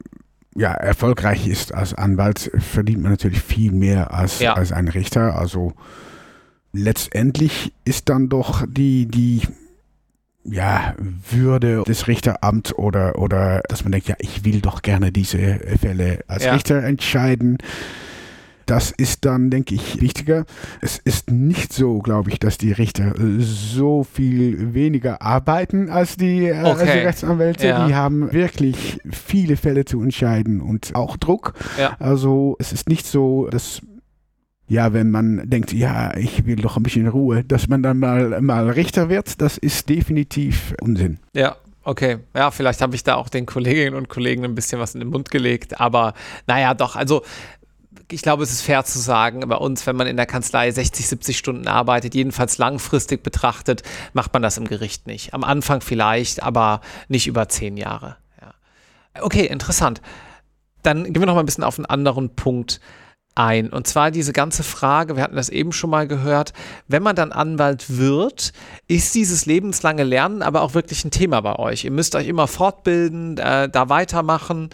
ja, 0.55 0.71
erfolgreich 0.71 1.47
ist 1.47 1.73
als 1.73 1.93
Anwalt, 1.95 2.51
verdient 2.59 3.01
man 3.01 3.11
natürlich 3.11 3.41
viel 3.41 3.71
mehr 3.71 4.13
als, 4.13 4.39
ja. 4.39 4.53
als 4.53 4.71
ein 4.71 4.87
Richter. 4.87 5.35
Also 5.35 5.73
letztendlich 6.71 7.73
ist 7.85 8.09
dann 8.09 8.29
doch 8.29 8.63
die, 8.67 9.07
die 9.07 9.41
ja, 10.43 10.93
Würde 11.31 11.83
des 11.87 12.07
Richteramts 12.07 12.73
oder, 12.73 13.17
oder 13.17 13.61
dass 13.69 13.83
man 13.83 13.93
denkt, 13.93 14.07
ja, 14.07 14.15
ich 14.19 14.45
will 14.45 14.59
doch 14.61 14.81
gerne 14.81 15.11
diese 15.11 15.59
Fälle 15.79 16.19
als 16.27 16.43
ja. 16.43 16.53
Richter 16.53 16.83
entscheiden 16.83 17.57
Das 18.65 18.91
ist 18.91 19.25
dann, 19.25 19.49
denke 19.49 19.75
ich, 19.75 20.01
wichtiger. 20.01 20.45
Es 20.81 20.97
ist 20.97 21.31
nicht 21.31 21.73
so, 21.73 21.99
glaube 21.99 22.29
ich, 22.29 22.39
dass 22.39 22.57
die 22.57 22.71
Richter 22.71 23.13
so 23.39 24.03
viel 24.03 24.73
weniger 24.73 25.21
arbeiten 25.21 25.89
als 25.89 26.17
die, 26.17 26.45
äh, 26.45 26.55
als 26.55 26.79
die 26.79 26.89
Rechtsanwälte. 26.89 27.67
Ja. 27.67 27.87
Die 27.87 27.95
haben 27.95 28.31
wirklich 28.31 28.99
viele 29.11 29.57
Fälle 29.57 29.85
zu 29.85 30.01
entscheiden 30.01 30.61
und 30.61 30.95
auch 30.95 31.17
Druck. 31.17 31.53
Ja. 31.77 31.95
Also 31.99 32.55
es 32.59 32.73
ist 32.73 32.89
nicht 32.89 33.05
so, 33.05 33.47
dass 33.49 33.81
ja, 34.67 34.93
wenn 34.93 35.11
man 35.11 35.49
denkt, 35.49 35.73
ja, 35.73 36.15
ich 36.15 36.45
will 36.45 36.55
doch 36.55 36.77
ein 36.77 36.83
bisschen 36.83 37.07
Ruhe, 37.07 37.43
dass 37.43 37.67
man 37.67 37.83
dann 37.83 37.99
mal, 37.99 38.41
mal 38.41 38.69
Richter 38.69 39.09
wird, 39.09 39.41
das 39.41 39.57
ist 39.57 39.89
definitiv 39.89 40.73
Unsinn. 40.81 41.19
Ja, 41.33 41.57
Okay, 41.85 42.19
ja, 42.33 42.49
vielleicht 42.49 42.81
habe 42.81 42.95
ich 42.95 43.03
da 43.03 43.15
auch 43.15 43.27
den 43.27 43.45
Kolleginnen 43.45 43.95
und 43.95 44.07
Kollegen 44.07 44.45
ein 44.45 44.55
bisschen 44.55 44.79
was 44.79 44.93
in 44.93 45.01
den 45.01 45.09
Mund 45.09 45.29
gelegt, 45.29 45.81
aber 45.81 46.13
naja, 46.47 46.73
doch, 46.73 46.95
also 46.95 47.23
ich 48.11 48.21
glaube, 48.21 48.43
es 48.43 48.51
ist 48.51 48.61
fair 48.61 48.83
zu 48.85 48.99
sagen, 48.99 49.41
bei 49.47 49.55
uns, 49.55 49.85
wenn 49.87 49.95
man 49.95 50.07
in 50.07 50.17
der 50.17 50.25
Kanzlei 50.25 50.71
60, 50.71 51.07
70 51.07 51.37
Stunden 51.37 51.67
arbeitet, 51.67 52.15
jedenfalls 52.15 52.57
langfristig 52.57 53.23
betrachtet, 53.23 53.83
macht 54.13 54.33
man 54.33 54.41
das 54.41 54.57
im 54.57 54.67
Gericht 54.67 55.07
nicht. 55.07 55.33
Am 55.33 55.43
Anfang 55.43 55.81
vielleicht, 55.81 56.43
aber 56.43 56.81
nicht 57.07 57.27
über 57.27 57.47
zehn 57.49 57.77
Jahre. 57.77 58.17
Ja. 58.41 58.53
Okay, 59.21 59.45
interessant. 59.45 60.01
Dann 60.81 61.05
gehen 61.05 61.21
wir 61.21 61.25
noch 61.25 61.35
mal 61.35 61.41
ein 61.41 61.45
bisschen 61.45 61.63
auf 61.63 61.77
einen 61.77 61.85
anderen 61.85 62.35
Punkt 62.35 62.79
ein. 63.35 63.69
Und 63.69 63.87
zwar 63.87 64.11
diese 64.11 64.33
ganze 64.33 64.63
Frage, 64.63 65.15
wir 65.15 65.23
hatten 65.23 65.35
das 65.35 65.49
eben 65.49 65.71
schon 65.71 65.89
mal 65.89 66.07
gehört, 66.07 66.53
wenn 66.87 67.03
man 67.03 67.15
dann 67.15 67.31
Anwalt 67.31 67.97
wird, 67.97 68.53
ist 68.87 69.15
dieses 69.15 69.45
lebenslange 69.45 70.03
Lernen 70.03 70.41
aber 70.41 70.61
auch 70.61 70.73
wirklich 70.73 71.03
ein 71.03 71.11
Thema 71.11 71.41
bei 71.41 71.57
euch. 71.57 71.85
Ihr 71.85 71.91
müsst 71.91 72.15
euch 72.15 72.27
immer 72.27 72.47
fortbilden, 72.47 73.37
äh, 73.37 73.69
da 73.69 73.89
weitermachen. 73.89 74.69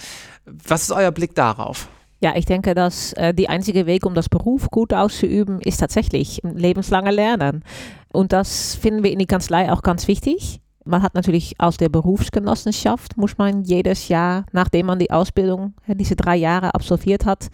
Was 0.45 0.83
ist 0.83 0.91
euer 0.91 1.11
Blick 1.11 1.35
darauf? 1.35 1.87
Ja, 2.21 2.35
ich 2.35 2.45
denke, 2.45 2.75
dass 2.75 3.13
äh, 3.13 3.33
die 3.33 3.47
einzige 3.47 3.85
Weg, 3.85 4.05
um 4.05 4.13
das 4.13 4.27
Beruf 4.27 4.69
gut 4.69 4.93
auszuüben, 4.93 5.61
ist 5.61 5.77
tatsächlich 5.77 6.41
lebenslange 6.43 7.11
Lernen. 7.11 7.63
Und 8.11 8.33
das 8.33 8.75
finden 8.75 9.03
wir 9.03 9.11
in 9.11 9.19
die 9.19 9.25
Kanzlei 9.25 9.71
auch 9.71 9.83
ganz 9.83 10.07
wichtig. 10.07 10.59
Man 10.83 11.01
hat 11.01 11.13
natürlich 11.13 11.59
aus 11.59 11.77
der 11.77 11.89
Berufsgenossenschaft, 11.89 13.15
muss 13.15 13.37
man 13.37 13.63
jedes 13.63 14.07
Jahr, 14.09 14.45
nachdem 14.51 14.87
man 14.87 14.99
die 14.99 15.11
Ausbildung, 15.11 15.73
diese 15.87 16.15
drei 16.15 16.35
Jahre 16.35 16.73
absolviert 16.73 17.25
hat, 17.25 17.49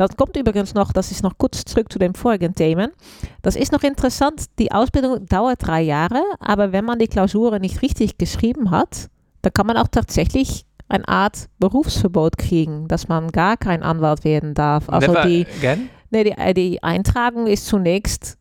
das 0.00 0.16
kommt 0.16 0.34
übrigens 0.34 0.72
noch, 0.72 0.92
das 0.92 1.10
ist 1.10 1.22
noch 1.22 1.36
kurz 1.36 1.62
zurück 1.66 1.92
zu 1.92 1.98
den 1.98 2.14
vorigen 2.14 2.54
Themen. 2.54 2.90
Das 3.42 3.54
ist 3.54 3.70
noch 3.70 3.82
interessant, 3.82 4.46
die 4.58 4.72
Ausbildung 4.72 5.26
dauert 5.26 5.66
drei 5.66 5.82
Jahre, 5.82 6.22
aber 6.38 6.72
wenn 6.72 6.86
man 6.86 6.98
die 6.98 7.06
Klausuren 7.06 7.60
nicht 7.60 7.82
richtig 7.82 8.16
geschrieben 8.16 8.70
hat, 8.70 9.10
dann 9.42 9.52
kann 9.52 9.66
man 9.66 9.76
auch 9.76 9.88
tatsächlich 9.88 10.64
eine 10.90 11.06
Art 11.08 11.48
Berufsverbot 11.58 12.36
kriegen, 12.36 12.88
dass 12.88 13.08
man 13.08 13.28
gar 13.28 13.56
kein 13.56 13.82
Anwalt 13.82 14.24
werden 14.24 14.54
darf. 14.54 14.88
Also 14.88 15.12
Never 15.12 15.26
die, 15.26 15.46
nee, 16.10 16.24
die, 16.24 16.32
äh, 16.32 16.54
die 16.54 16.82
Eintragung 16.82 17.46
ist 17.46 17.66
zunächst 17.66 18.36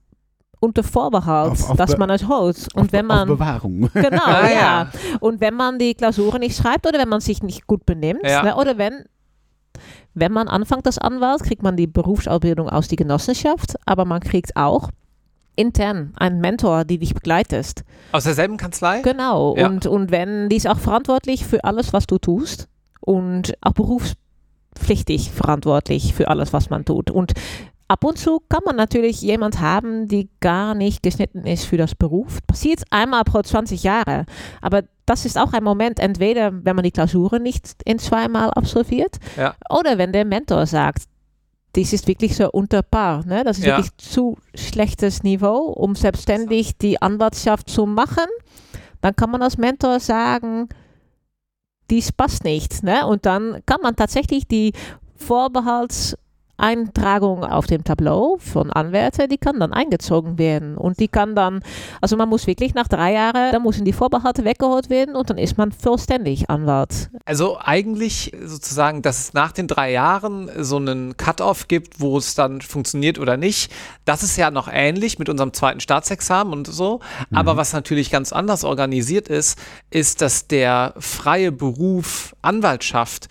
unter 0.60 0.84
Vorbehalt, 0.84 1.52
auf, 1.52 1.70
auf 1.70 1.78
dass 1.78 1.98
man 1.98 2.10
es 2.10 2.28
holt. 2.28 2.68
Und 2.74 2.88
auf, 2.88 2.92
wenn 2.92 3.06
man 3.06 3.28
Bewahrung. 3.28 3.90
Genau, 3.94 4.22
ah, 4.26 4.42
ja. 4.44 4.50
ja. 4.50 4.92
Und 5.20 5.40
wenn 5.40 5.54
man 5.54 5.80
die 5.80 5.94
Klausuren 5.94 6.40
nicht 6.40 6.58
schreibt 6.58 6.88
oder 6.88 7.00
wenn 7.00 7.10
man 7.10 7.22
sich 7.22 7.44
nicht 7.44 7.68
gut 7.68 7.86
benimmt, 7.86 8.24
ja. 8.24 8.44
ne, 8.44 8.56
oder 8.56 8.78
wenn 8.78 9.06
wenn 10.16 10.34
man 10.34 10.48
anfängt 10.48 10.86
als 10.86 10.98
Anwalt, 10.98 11.44
kriegt 11.44 11.64
man 11.64 11.78
die 11.78 11.88
Berufsausbildung 11.88 12.68
aus 12.68 12.90
der 12.90 12.98
Genossenschaft, 12.98 13.76
aber 13.86 14.04
man 14.04 14.20
kriegt 14.20 14.56
auch 14.58 14.90
intern 15.60 16.14
einen 16.16 16.40
Mentor, 16.40 16.86
die 16.86 16.98
dich 16.98 17.14
begleitet. 17.14 17.84
Aus 18.12 18.24
derselben 18.24 18.58
Kanzlei? 18.58 19.02
Genau. 19.02 19.56
Ja. 19.58 19.68
Und, 19.68 19.86
und 19.86 20.10
wenn, 20.10 20.50
die 20.50 20.56
ist 20.56 20.68
auch 20.68 20.80
verantwortlich 20.80 21.46
für 21.46 21.64
alles, 21.64 21.94
was 21.94 22.08
du 22.08 22.18
tust 22.18 22.70
und 23.02 23.54
auch 23.62 23.74
berufspflichtig 23.74 25.32
verantwortlich 25.32 26.14
für 26.14 26.30
alles, 26.30 26.54
was 26.54 26.70
man 26.70 26.86
tut. 26.86 27.12
Und 27.12 27.34
ab 27.90 28.06
und 28.06 28.18
zu 28.18 28.42
kann 28.48 28.62
man 28.66 28.78
natürlich 28.78 29.22
jemand 29.22 29.60
haben, 29.60 30.08
die 30.08 30.30
gar 30.40 30.76
nicht 30.76 31.04
geschnitten 31.04 31.46
ist 31.46 31.66
für 31.66 31.78
das 31.78 31.94
Beruf. 31.94 32.40
Passiert 32.48 32.84
einmal 32.90 33.24
pro 33.26 33.42
20 33.42 33.84
Jahre. 33.84 34.26
Aber 34.62 34.84
das 35.06 35.26
ist 35.26 35.38
auch 35.38 35.52
ein 35.54 35.64
Moment, 35.64 36.00
entweder 36.00 36.52
wenn 36.64 36.76
man 36.76 36.84
die 36.84 36.92
Klausuren 36.92 37.44
nicht 37.44 37.82
in 37.84 38.00
zweimal 38.00 38.52
absolviert 38.52 39.18
ja. 39.36 39.56
oder 39.70 39.98
wenn 39.98 40.14
der 40.14 40.24
Mentor 40.24 40.68
sagt, 40.68 41.09
dies 41.76 41.94
ist 41.94 42.08
wirklich 42.08 42.36
so 42.36 42.50
unter 42.52 42.82
Paar. 42.82 43.26
Ne? 43.26 43.44
Das 43.44 43.60
ist 43.60 43.66
ja. 43.66 43.78
wirklich 43.78 43.96
zu 43.98 44.38
schlechtes 44.56 45.24
Niveau, 45.24 45.72
um 45.72 45.96
selbstständig 45.96 46.78
die 46.78 47.02
Anwaltschaft 47.02 47.70
zu 47.70 47.86
machen. 47.86 48.26
Dann 49.02 49.16
kann 49.16 49.32
man 49.32 49.42
als 49.42 49.58
Mentor 49.58 50.00
sagen, 50.00 50.68
dies 51.90 52.12
passt 52.12 52.44
nicht. 52.44 52.84
Ne? 52.84 53.06
Und 53.06 53.26
dann 53.26 53.62
kann 53.66 53.82
man 53.82 53.96
tatsächlich 53.96 54.48
die 54.48 54.74
Vorbehalts- 55.18 56.16
Eintragung 56.60 57.44
auf 57.44 57.66
dem 57.66 57.84
Tableau 57.84 58.38
von 58.40 58.72
Anwärter, 58.72 59.28
die 59.28 59.38
kann 59.38 59.60
dann 59.60 59.74
eingezogen 59.74 60.38
werden. 60.38 60.78
Und 60.78 61.00
die 61.00 61.08
kann 61.08 61.36
dann, 61.36 61.62
also 62.02 62.18
man 62.18 62.30
muss 62.30 62.48
wirklich 62.48 62.74
nach 62.74 62.88
drei 62.88 63.14
Jahren, 63.14 63.52
dann 63.52 63.64
müssen 63.64 63.86
die 63.86 63.94
Vorbehalte 63.94 64.46
weggeholt 64.46 64.90
werden 64.90 65.16
und 65.16 65.30
dann 65.30 65.38
ist 65.38 65.58
man 65.58 65.72
vollständig 65.72 66.50
Anwalt. 66.50 67.10
Also 67.26 67.58
eigentlich 67.60 68.34
sozusagen, 68.44 69.02
dass 69.02 69.20
es 69.20 69.34
nach 69.34 69.52
den 69.52 69.68
drei 69.68 69.92
Jahren 69.92 70.50
so 70.58 70.78
einen 70.78 71.18
Cut-off 71.18 71.68
gibt, 71.68 72.00
wo 72.00 72.18
es 72.18 72.36
dann 72.36 72.62
funktioniert 72.62 73.20
oder 73.20 73.38
nicht, 73.38 73.72
das 74.06 74.24
ist 74.24 74.38
ja 74.38 74.52
noch 74.52 74.68
ähnlich 74.72 75.20
mit 75.20 75.30
unserem 75.30 75.54
zweiten 75.54 75.80
Staatsexamen 75.80 76.54
und 76.54 76.68
so. 76.68 77.00
Mhm. 77.30 77.38
Aber 77.38 77.58
was 77.58 77.74
natürlich 77.74 78.12
ganz 78.12 78.34
anders 78.34 78.64
organisiert 78.64 79.28
ist, 79.28 79.60
ist, 79.90 80.22
dass 80.22 80.48
der 80.48 80.94
freie 80.98 81.52
Beruf 81.52 82.36
Anwaltschaft 82.42 83.28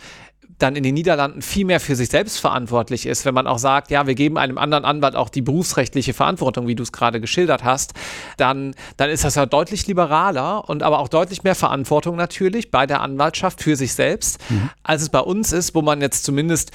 dann 0.58 0.76
in 0.76 0.82
den 0.82 0.94
Niederlanden 0.94 1.42
viel 1.42 1.64
mehr 1.64 1.80
für 1.80 1.94
sich 1.94 2.08
selbst 2.08 2.38
verantwortlich 2.40 3.06
ist, 3.06 3.24
wenn 3.24 3.34
man 3.34 3.46
auch 3.46 3.58
sagt, 3.58 3.90
ja, 3.90 4.06
wir 4.06 4.14
geben 4.14 4.38
einem 4.38 4.58
anderen 4.58 4.84
Anwalt 4.84 5.14
auch 5.14 5.28
die 5.28 5.42
berufsrechtliche 5.42 6.14
Verantwortung, 6.14 6.66
wie 6.66 6.74
du 6.74 6.82
es 6.82 6.92
gerade 6.92 7.20
geschildert 7.20 7.64
hast, 7.64 7.94
dann, 8.36 8.74
dann 8.96 9.10
ist 9.10 9.24
das 9.24 9.36
ja 9.36 9.46
deutlich 9.46 9.86
liberaler 9.86 10.68
und 10.68 10.82
aber 10.82 10.98
auch 10.98 11.08
deutlich 11.08 11.44
mehr 11.44 11.54
Verantwortung 11.54 12.16
natürlich 12.16 12.70
bei 12.70 12.86
der 12.86 13.00
Anwaltschaft 13.00 13.62
für 13.62 13.76
sich 13.76 13.94
selbst, 13.94 14.38
mhm. 14.50 14.70
als 14.82 15.02
es 15.02 15.08
bei 15.08 15.20
uns 15.20 15.52
ist, 15.52 15.74
wo 15.74 15.82
man 15.82 16.00
jetzt 16.00 16.24
zumindest 16.24 16.72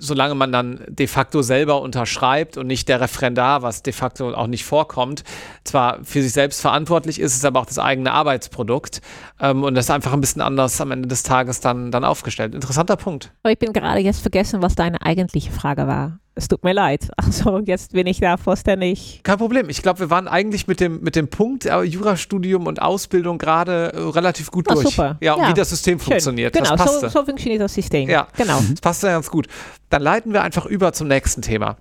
solange 0.00 0.34
man 0.34 0.50
dann 0.50 0.80
de 0.88 1.06
facto 1.06 1.42
selber 1.42 1.80
unterschreibt 1.80 2.56
und 2.56 2.66
nicht 2.66 2.88
der 2.88 3.00
Referendar, 3.00 3.62
was 3.62 3.82
de 3.82 3.92
facto 3.92 4.34
auch 4.34 4.46
nicht 4.46 4.64
vorkommt, 4.64 5.22
zwar 5.64 6.02
für 6.02 6.22
sich 6.22 6.32
selbst 6.32 6.60
verantwortlich 6.60 7.20
ist, 7.20 7.36
ist 7.36 7.44
aber 7.44 7.60
auch 7.60 7.66
das 7.66 7.78
eigene 7.78 8.12
Arbeitsprodukt 8.12 9.00
ähm, 9.40 9.62
und 9.62 9.74
das 9.74 9.86
ist 9.86 9.90
einfach 9.90 10.12
ein 10.12 10.20
bisschen 10.20 10.42
anders 10.42 10.80
am 10.80 10.90
Ende 10.90 11.08
des 11.08 11.22
Tages 11.22 11.60
dann, 11.60 11.90
dann 11.90 12.04
aufgestellt. 12.04 12.54
Interessanter 12.54 12.96
Punkt. 12.96 13.32
Aber 13.42 13.52
ich 13.52 13.58
bin 13.58 13.72
gerade 13.72 14.00
jetzt 14.00 14.20
vergessen, 14.20 14.62
was 14.62 14.74
deine 14.74 15.00
eigentliche 15.02 15.52
Frage 15.52 15.86
war. 15.86 16.18
Es 16.40 16.48
tut 16.48 16.64
mir 16.64 16.72
leid. 16.72 17.08
Also 17.30 17.58
jetzt 17.58 17.92
bin 17.92 18.06
ich 18.06 18.18
da 18.18 18.36
vollständig. 18.36 19.20
Kein 19.22 19.38
Problem. 19.38 19.68
Ich 19.68 19.82
glaube, 19.82 20.00
wir 20.00 20.10
waren 20.10 20.26
eigentlich 20.26 20.66
mit 20.66 20.80
dem, 20.80 21.00
mit 21.00 21.14
dem 21.16 21.28
Punkt 21.28 21.64
äh, 21.64 21.82
Jurastudium 21.82 22.66
und 22.66 22.82
Ausbildung 22.82 23.38
gerade 23.38 23.92
äh, 23.94 23.98
relativ 23.98 24.50
gut 24.50 24.66
oh, 24.68 24.74
durch. 24.74 24.88
Super. 24.88 25.16
Ja, 25.20 25.34
und 25.34 25.42
ja. 25.42 25.48
wie 25.50 25.54
das 25.54 25.70
System 25.70 25.98
Schön. 25.98 26.06
funktioniert. 26.06 26.54
Genau, 26.54 26.76
so, 26.76 27.08
so, 27.08 27.24
funktioniert 27.24 27.60
das 27.60 27.74
System. 27.74 28.08
Ja, 28.08 28.26
genau. 28.36 28.58
Das 28.70 28.80
passt 28.80 29.02
ja 29.02 29.10
ganz 29.10 29.30
gut. 29.30 29.46
Dann 29.90 30.02
leiten 30.02 30.32
wir 30.32 30.42
einfach 30.42 30.66
über 30.66 30.92
zum 30.92 31.08
nächsten 31.08 31.42
Thema. 31.42 31.76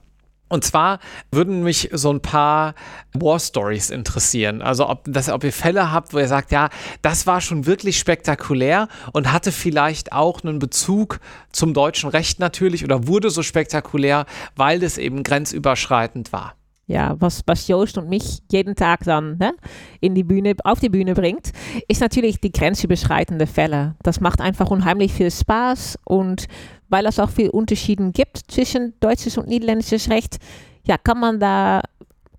Und 0.49 0.63
zwar 0.65 0.99
würden 1.31 1.63
mich 1.63 1.89
so 1.93 2.11
ein 2.11 2.21
paar 2.21 2.73
War 3.13 3.39
Stories 3.39 3.89
interessieren. 3.89 4.61
Also 4.61 4.89
ob, 4.89 5.03
das, 5.05 5.29
ob 5.29 5.43
ihr 5.43 5.53
Fälle 5.53 5.91
habt, 5.91 6.13
wo 6.13 6.19
ihr 6.19 6.27
sagt, 6.27 6.51
ja, 6.51 6.69
das 7.01 7.27
war 7.27 7.39
schon 7.39 7.65
wirklich 7.65 7.97
spektakulär 7.97 8.87
und 9.13 9.31
hatte 9.31 9.51
vielleicht 9.51 10.11
auch 10.11 10.43
einen 10.43 10.59
Bezug 10.59 11.19
zum 11.51 11.73
deutschen 11.73 12.09
Recht 12.09 12.39
natürlich 12.39 12.83
oder 12.83 13.07
wurde 13.07 13.29
so 13.29 13.43
spektakulär, 13.43 14.25
weil 14.55 14.83
es 14.83 14.97
eben 14.97 15.23
grenzüberschreitend 15.23 16.33
war. 16.33 16.58
Ja, 16.89 17.15
was, 17.19 17.43
was 17.45 17.67
Joost 17.67 17.99
und 17.99 18.09
mich 18.09 18.39
jeden 18.51 18.75
Tag 18.75 19.03
dann 19.03 19.37
ne, 19.37 19.53
in 20.01 20.15
die 20.15 20.23
Bühne, 20.23 20.55
auf 20.63 20.79
die 20.79 20.89
Bühne 20.89 21.13
bringt, 21.13 21.51
ist 21.87 22.01
natürlich 22.01 22.41
die 22.41 22.51
grenzüberschreitende 22.51 23.45
Fälle. 23.45 23.95
Das 24.01 24.21
macht 24.21 24.41
einfach 24.41 24.71
unheimlich 24.71 25.13
viel 25.13 25.29
Spaß 25.29 25.99
und 26.03 26.47
weil 26.87 27.05
es 27.05 27.19
auch 27.19 27.29
viel 27.29 27.51
Unterschieden 27.51 28.11
gibt 28.11 28.39
zwischen 28.47 28.95
deutsches 29.01 29.37
und 29.37 29.47
niederländisches 29.47 30.09
Recht, 30.09 30.39
ja, 30.83 30.97
kann 30.97 31.19
man 31.19 31.39
da 31.39 31.83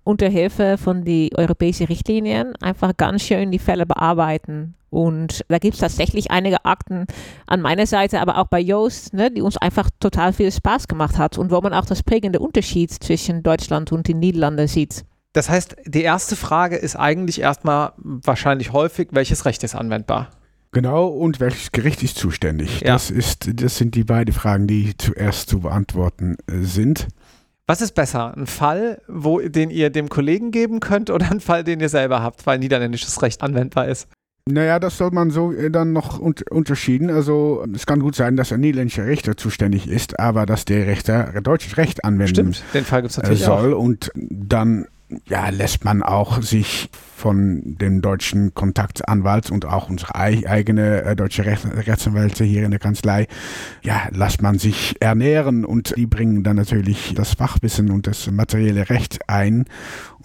unter 0.03 0.29
Hilfe 0.29 0.77
von 0.77 1.03
den 1.03 1.29
europäischen 1.35 1.87
Richtlinien 1.87 2.55
einfach 2.61 2.95
ganz 2.97 3.23
schön 3.23 3.51
die 3.51 3.59
Fälle 3.59 3.85
bearbeiten. 3.85 4.75
Und 4.89 5.45
da 5.47 5.57
gibt 5.57 5.75
es 5.75 5.79
tatsächlich 5.79 6.31
einige 6.31 6.65
Akten 6.65 7.05
an 7.47 7.61
meiner 7.61 7.87
Seite, 7.87 8.19
aber 8.19 8.37
auch 8.37 8.47
bei 8.47 8.59
Joost, 8.59 9.13
ne, 9.13 9.31
die 9.31 9.41
uns 9.41 9.55
einfach 9.57 9.89
total 9.99 10.33
viel 10.33 10.51
Spaß 10.51 10.87
gemacht 10.89 11.17
hat 11.17 11.37
und 11.37 11.49
wo 11.49 11.61
man 11.61 11.73
auch 11.73 11.85
das 11.85 12.03
prägende 12.03 12.39
Unterschied 12.39 12.91
zwischen 12.91 13.41
Deutschland 13.41 13.91
und 13.93 14.07
den 14.07 14.19
Niederlanden 14.19 14.67
sieht. 14.67 15.05
Das 15.33 15.49
heißt, 15.49 15.77
die 15.85 16.01
erste 16.01 16.35
Frage 16.35 16.75
ist 16.75 16.97
eigentlich 16.97 17.39
erstmal 17.39 17.93
wahrscheinlich 17.95 18.73
häufig, 18.73 19.09
welches 19.11 19.45
Recht 19.45 19.63
ist 19.63 19.75
anwendbar? 19.75 20.29
Genau, 20.73 21.07
und 21.07 21.39
welches 21.39 21.71
Gericht 21.71 22.01
ist 22.01 22.17
zuständig? 22.17 22.81
Ja. 22.81 22.93
Das, 22.93 23.11
ist, 23.11 23.49
das 23.61 23.77
sind 23.77 23.95
die 23.95 24.05
beiden 24.05 24.33
Fragen, 24.33 24.67
die 24.67 24.95
zuerst 24.97 25.49
zu 25.49 25.59
beantworten 25.61 26.37
äh, 26.47 26.63
sind. 26.63 27.07
Was 27.67 27.81
ist 27.81 27.93
besser? 27.93 28.35
Ein 28.35 28.47
Fall, 28.47 29.01
wo, 29.07 29.39
den 29.39 29.69
ihr 29.69 29.89
dem 29.89 30.09
Kollegen 30.09 30.51
geben 30.51 30.79
könnt 30.79 31.09
oder 31.09 31.31
ein 31.31 31.39
Fall, 31.39 31.63
den 31.63 31.79
ihr 31.79 31.89
selber 31.89 32.21
habt, 32.21 32.45
weil 32.45 32.59
niederländisches 32.59 33.21
Recht 33.21 33.41
anwendbar 33.41 33.87
ist? 33.87 34.07
Naja, 34.49 34.79
das 34.79 34.97
soll 34.97 35.11
man 35.11 35.29
so 35.29 35.51
äh, 35.53 35.69
dann 35.69 35.93
noch 35.93 36.19
un 36.19 36.33
unterschieden. 36.49 37.09
Also 37.11 37.63
es 37.73 37.85
kann 37.85 37.99
gut 37.99 38.15
sein, 38.15 38.35
dass 38.35 38.51
ein 38.51 38.59
niederländischer 38.59 39.05
Richter 39.05 39.37
zuständig 39.37 39.87
ist, 39.87 40.19
aber 40.19 40.45
dass 40.45 40.65
der 40.65 40.87
Richter 40.87 41.31
deutsches 41.41 41.77
Recht 41.77 42.03
anwenden 42.03 42.53
Stimmt, 42.53 42.63
den 42.73 42.83
Fall 42.83 43.03
gibt's 43.03 43.17
natürlich 43.17 43.43
soll. 43.43 43.73
auch. 43.73 43.79
Und 43.79 44.11
dann 44.15 44.87
ja, 45.27 45.49
lässt 45.49 45.85
man 45.85 46.01
auch 46.01 46.41
sich 46.41 46.89
von 47.21 47.61
dem 47.63 48.01
deutschen 48.01 48.55
Kontaktanwalt 48.55 49.51
und 49.51 49.65
auch 49.65 49.89
unsere 49.89 50.15
eigene 50.15 51.03
äh, 51.03 51.15
deutsche 51.15 51.45
Recht 51.45 51.65
Rechtsanwälte 51.65 52.43
hier 52.43 52.65
in 52.65 52.71
der 52.71 52.79
Kanzlei, 52.79 53.27
ja, 53.83 54.09
lässt 54.11 54.41
man 54.41 54.57
sich 54.57 54.95
ernähren 54.99 55.63
und 55.63 55.95
die 55.95 56.07
bringen 56.07 56.43
dann 56.43 56.55
natürlich 56.55 57.13
das 57.15 57.35
Fachwissen 57.35 57.91
und 57.91 58.07
das 58.07 58.29
materielle 58.31 58.89
Recht 58.89 59.19
ein 59.27 59.65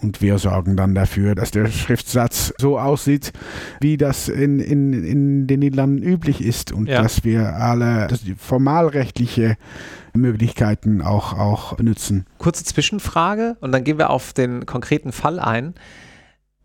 und 0.01 0.21
wir 0.21 0.39
sorgen 0.39 0.75
dann 0.75 0.95
dafür, 0.95 1.35
dass 1.35 1.51
der 1.51 1.67
Schriftsatz 1.67 2.53
so 2.57 2.79
aussieht, 2.79 3.31
wie 3.79 3.97
das 3.97 4.27
in, 4.27 4.59
in, 4.59 4.93
in 4.93 5.47
den 5.47 5.59
Niederlanden 5.59 6.01
üblich 6.01 6.41
ist 6.41 6.71
und 6.71 6.87
Ja. 6.89 7.01
dass 7.03 7.23
wir 7.23 7.55
alle 7.57 8.07
dass 8.07 8.21
formalrechtliche 8.37 9.55
Möglichkeiten 10.13 11.01
auch, 11.03 11.37
auch 11.37 11.75
benutzen. 11.75 12.25
Kurze 12.39 12.63
Zwischenfrage 12.63 13.55
und 13.61 13.71
dann 13.71 13.83
gehen 13.83 13.99
wir 13.99 14.09
auf 14.09 14.33
den 14.33 14.65
konkreten 14.65 15.11
Fall 15.11 15.39
ein. 15.39 15.75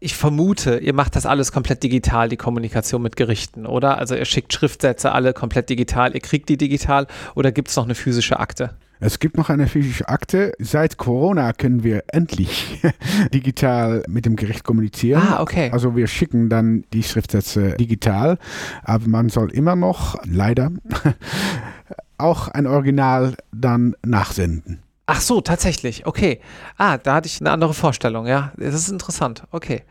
Ich 0.04 0.16
vermute, 0.16 0.78
ihr 0.78 0.94
macht 0.94 1.14
das 1.14 1.26
alles 1.26 1.52
komplett 1.52 1.84
digital, 1.84 2.28
die 2.28 2.36
Kommunikation 2.36 3.02
mit 3.02 3.14
Gerichten, 3.14 3.66
oder? 3.66 3.98
Also 3.98 4.16
ihr 4.16 4.24
schickt 4.24 4.52
Schriftsätze 4.52 5.12
alle 5.12 5.32
komplett 5.32 5.70
digital, 5.70 6.12
ihr 6.12 6.20
kriegt 6.20 6.48
die 6.48 6.56
digital 6.56 7.06
oder 7.36 7.52
gibt 7.52 7.68
es 7.68 7.76
noch 7.76 7.84
eine 7.84 7.94
physische 7.94 8.40
Akte? 8.40 8.70
Es 8.98 9.20
gibt 9.20 9.36
noch 9.36 9.48
eine 9.48 9.68
physische 9.68 10.08
Akte. 10.08 10.54
Seit 10.58 10.96
Corona 10.96 11.52
können 11.52 11.84
wir 11.84 12.02
endlich 12.08 12.82
digital 13.32 14.02
mit 14.08 14.26
dem 14.26 14.34
Gericht 14.34 14.64
kommunizieren. 14.64 15.22
Ah, 15.22 15.40
okay. 15.40 15.70
Also 15.72 15.94
wir 15.94 16.08
schicken 16.08 16.48
dann 16.48 16.82
die 16.92 17.04
Schriftsätze 17.04 17.76
digital, 17.76 18.38
aber 18.82 19.06
man 19.06 19.28
soll 19.28 19.52
immer 19.52 19.76
noch, 19.76 20.16
leider, 20.24 20.72
auch 22.18 22.48
ein 22.48 22.66
Original 22.66 23.36
dann 23.52 23.94
nachsenden. 24.04 24.82
Ach 25.06 25.20
so, 25.20 25.40
tatsächlich. 25.40 26.06
Okay. 26.06 26.40
Ah, 26.76 26.98
da 26.98 27.14
hatte 27.14 27.26
ich 27.26 27.40
eine 27.40 27.50
andere 27.50 27.74
Vorstellung. 27.74 28.26
Ja, 28.26 28.52
das 28.56 28.74
ist 28.74 28.88
interessant. 28.88 29.44
Okay. 29.50 29.82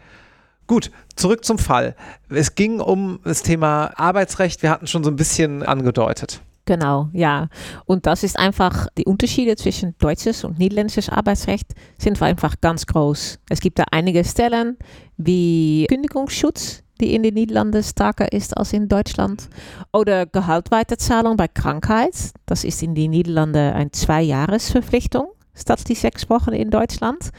Gut, 0.67 0.89
zurück 1.15 1.43
zum 1.43 1.57
Fall. 1.57 1.95
Es 2.29 2.55
ging 2.55 2.79
um 2.79 3.19
das 3.25 3.43
Thema 3.43 3.91
Arbeitsrecht. 3.97 4.63
Wir 4.63 4.69
hatten 4.69 4.87
schon 4.87 5.03
so 5.03 5.09
ein 5.09 5.17
bisschen 5.17 5.63
angedeutet. 5.63 6.41
Genau, 6.65 7.09
ja. 7.11 7.49
Und 7.85 8.05
das 8.05 8.23
ist 8.23 8.37
einfach, 8.39 8.87
die 8.97 9.05
Unterschiede 9.05 9.55
zwischen 9.57 9.95
deutsches 9.97 10.43
und 10.43 10.59
niederländisches 10.59 11.09
Arbeitsrecht 11.09 11.73
sind 11.97 12.21
einfach 12.21 12.55
ganz 12.61 12.85
groß. 12.85 13.39
Es 13.49 13.59
gibt 13.59 13.79
da 13.79 13.85
einige 13.91 14.23
Stellen 14.23 14.77
wie 15.17 15.87
Kündigungsschutz, 15.89 16.83
die 17.01 17.13
in 17.13 17.23
den 17.23 17.33
Niederlanden 17.33 17.83
stärker 17.83 18.31
ist 18.31 18.55
als 18.55 18.73
in 18.73 18.87
Deutschland. 18.87 19.49
Oder 19.91 20.25
Gehaltweiterzahlung 20.25 21.35
bei 21.35 21.47
Krankheit. 21.47 22.15
Das 22.45 22.63
ist 22.63 22.81
in 22.81 22.95
den 22.95 23.11
Niederlanden 23.11 23.73
eine 23.73 23.91
Zwei-Jahres-Verpflichtung 23.91 25.27
statt 25.55 25.87
die 25.87 25.95
sechs 25.95 26.29
Wochen 26.29 26.51
in 26.51 26.69
Deutschland. 26.69 27.31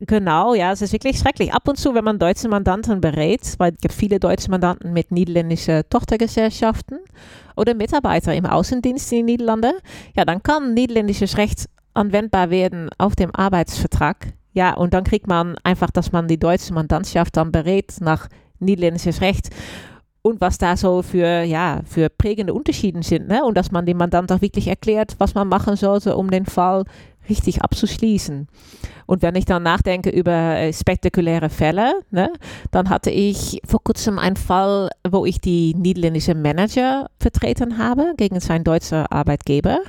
Genau, 0.00 0.54
ja, 0.54 0.72
es 0.72 0.80
ist 0.80 0.94
wirklich 0.94 1.18
schrecklich. 1.18 1.52
Ab 1.52 1.68
und 1.68 1.76
zu, 1.76 1.94
wenn 1.94 2.04
man 2.04 2.18
deutsche 2.18 2.48
Mandanten 2.48 3.02
berät, 3.02 3.42
weil 3.58 3.72
es 3.72 3.80
gibt 3.80 3.92
viele 3.92 4.18
deutsche 4.18 4.50
Mandanten 4.50 4.94
mit 4.94 5.12
niederländischen 5.12 5.82
Tochtergesellschaften 5.90 6.98
oder 7.54 7.74
Mitarbeiter 7.74 8.34
im 8.34 8.46
Außendienst 8.46 9.12
in 9.12 9.18
den 9.18 9.26
Niederlanden, 9.26 9.74
ja, 10.16 10.24
dann 10.24 10.42
kann 10.42 10.72
niederländisches 10.72 11.36
Recht 11.36 11.68
anwendbar 11.92 12.48
werden 12.48 12.88
auf 12.96 13.14
dem 13.14 13.34
Arbeitsvertrag. 13.34 14.32
Ja, 14.54 14.72
und 14.74 14.94
dann 14.94 15.04
kriegt 15.04 15.26
man 15.26 15.56
einfach, 15.64 15.90
dass 15.90 16.12
man 16.12 16.28
die 16.28 16.38
deutsche 16.38 16.72
Mandantschaft 16.72 17.36
dann 17.36 17.52
berät 17.52 17.94
nach 18.00 18.28
niederländisches 18.60 19.20
Recht 19.20 19.50
und 20.22 20.40
was 20.40 20.58
da 20.58 20.76
so 20.76 21.02
für, 21.02 21.42
ja, 21.42 21.80
für 21.84 22.08
prägende 22.08 22.54
Unterschiede 22.54 23.02
sind. 23.02 23.28
Ne? 23.28 23.44
Und 23.44 23.56
dass 23.56 23.70
man 23.70 23.86
dem 23.86 23.96
Mandant 23.96 24.30
auch 24.32 24.42
wirklich 24.42 24.68
erklärt, 24.68 25.16
was 25.18 25.34
man 25.34 25.48
machen 25.48 25.76
sollte, 25.76 26.16
um 26.16 26.30
den 26.30 26.46
Fall 26.46 26.84
richtig 27.28 27.62
abzuschließen. 27.62 28.48
Und 29.06 29.22
wenn 29.22 29.34
ich 29.34 29.44
dann 29.44 29.62
nachdenke 29.62 30.10
über 30.10 30.32
äh, 30.32 30.72
spektakuläre 30.72 31.48
Fälle, 31.48 31.94
ne, 32.10 32.32
dann 32.70 32.90
hatte 32.90 33.10
ich 33.10 33.60
vor 33.66 33.82
kurzem 33.82 34.18
einen 34.18 34.36
Fall, 34.36 34.90
wo 35.08 35.24
ich 35.26 35.40
die 35.40 35.74
niederländische 35.74 36.34
Manager 36.34 37.08
vertreten 37.18 37.78
habe 37.78 38.14
gegen 38.16 38.40
seinen 38.40 38.64
deutschen 38.64 39.06
Arbeitgeber. 39.06 39.80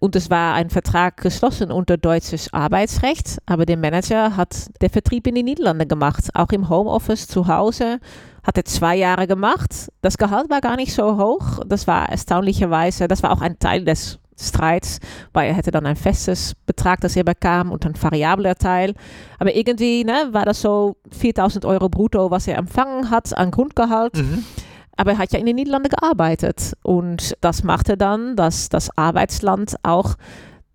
Und 0.00 0.16
es 0.16 0.30
war 0.30 0.54
ein 0.54 0.70
Vertrag 0.70 1.18
geschlossen 1.18 1.70
unter 1.70 1.96
deutsches 1.96 2.52
Arbeitsrecht, 2.52 3.38
aber 3.46 3.64
der 3.64 3.76
Manager 3.76 4.36
hat 4.36 4.70
den 4.82 4.90
Vertrieb 4.90 5.26
in 5.26 5.36
die 5.36 5.42
Niederlande 5.42 5.86
gemacht, 5.86 6.30
auch 6.34 6.50
im 6.50 6.68
Homeoffice 6.68 7.26
zu 7.26 7.46
Hause. 7.46 8.00
Hat 8.42 8.56
er 8.58 8.64
zwei 8.64 8.96
Jahre 8.96 9.26
gemacht. 9.26 9.90
Das 10.02 10.18
Gehalt 10.18 10.50
war 10.50 10.60
gar 10.60 10.76
nicht 10.76 10.92
so 10.92 11.16
hoch. 11.16 11.60
Das 11.66 11.86
war 11.86 12.08
erstaunlicherweise, 12.08 13.08
das 13.08 13.22
war 13.22 13.32
auch 13.32 13.40
ein 13.40 13.58
Teil 13.58 13.84
des 13.84 14.18
Streits, 14.38 14.98
weil 15.32 15.48
er 15.48 15.54
hätte 15.54 15.70
dann 15.70 15.86
ein 15.86 15.96
festes 15.96 16.54
Betrag, 16.66 17.00
das 17.00 17.16
er 17.16 17.24
bekam 17.24 17.70
und 17.70 17.86
ein 17.86 17.94
variabler 18.00 18.56
Teil. 18.56 18.94
Aber 19.38 19.54
irgendwie 19.54 20.04
ne, 20.04 20.28
war 20.32 20.44
das 20.44 20.60
so 20.60 20.96
4000 21.12 21.64
Euro 21.64 21.88
brutto, 21.88 22.30
was 22.30 22.48
er 22.48 22.58
empfangen 22.58 23.10
hat 23.10 23.36
an 23.36 23.50
Grundgehalt. 23.50 24.16
Mhm. 24.16 24.44
Aber 24.96 25.12
er 25.12 25.18
hat 25.18 25.32
ja 25.32 25.38
in 25.38 25.46
den 25.46 25.56
Niederlanden 25.56 25.90
gearbeitet 25.90 26.74
und 26.82 27.36
das 27.40 27.62
machte 27.62 27.96
dann, 27.96 28.36
dass 28.36 28.68
das 28.68 28.96
Arbeitsland 28.96 29.76
auch 29.82 30.14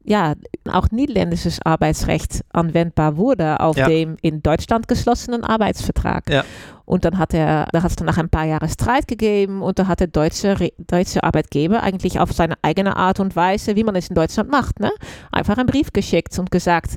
ja, 0.03 0.33
auch 0.71 0.89
niederländisches 0.91 1.59
Arbeitsrecht 1.63 2.43
anwendbar 2.51 3.17
wurde 3.17 3.59
auf 3.59 3.77
Ja. 3.77 3.87
dem 3.87 4.17
in 4.21 4.41
Deutschland 4.41 4.87
geschlossenen 4.87 5.43
Arbeitsvertrag. 5.43 6.29
Ja. 6.29 6.43
Und 6.85 7.05
dann 7.05 7.19
hat 7.19 7.33
er, 7.35 7.67
da 7.71 7.83
hat 7.83 7.91
es 7.91 7.95
dann 7.95 8.07
nach 8.07 8.17
ein 8.17 8.29
paar 8.29 8.45
Jahren 8.45 8.67
Streit 8.69 9.07
gegeben 9.07 9.61
und 9.61 9.77
da 9.77 9.85
hat 9.87 9.99
der 9.99 10.07
deutsche, 10.07 10.55
deutsche 10.79 11.23
Arbeitgeber 11.23 11.83
eigentlich 11.83 12.19
auf 12.19 12.31
seine 12.31 12.55
eigene 12.63 12.95
Art 12.95 13.19
und 13.19 13.35
Weise, 13.35 13.75
wie 13.75 13.83
man 13.83 13.95
es 13.95 14.07
in 14.09 14.15
Deutschland 14.15 14.49
macht, 14.49 14.79
ne, 14.79 14.89
einfach 15.31 15.57
einen 15.57 15.67
Brief 15.67 15.93
geschickt 15.93 16.39
und 16.39 16.49
gesagt, 16.49 16.95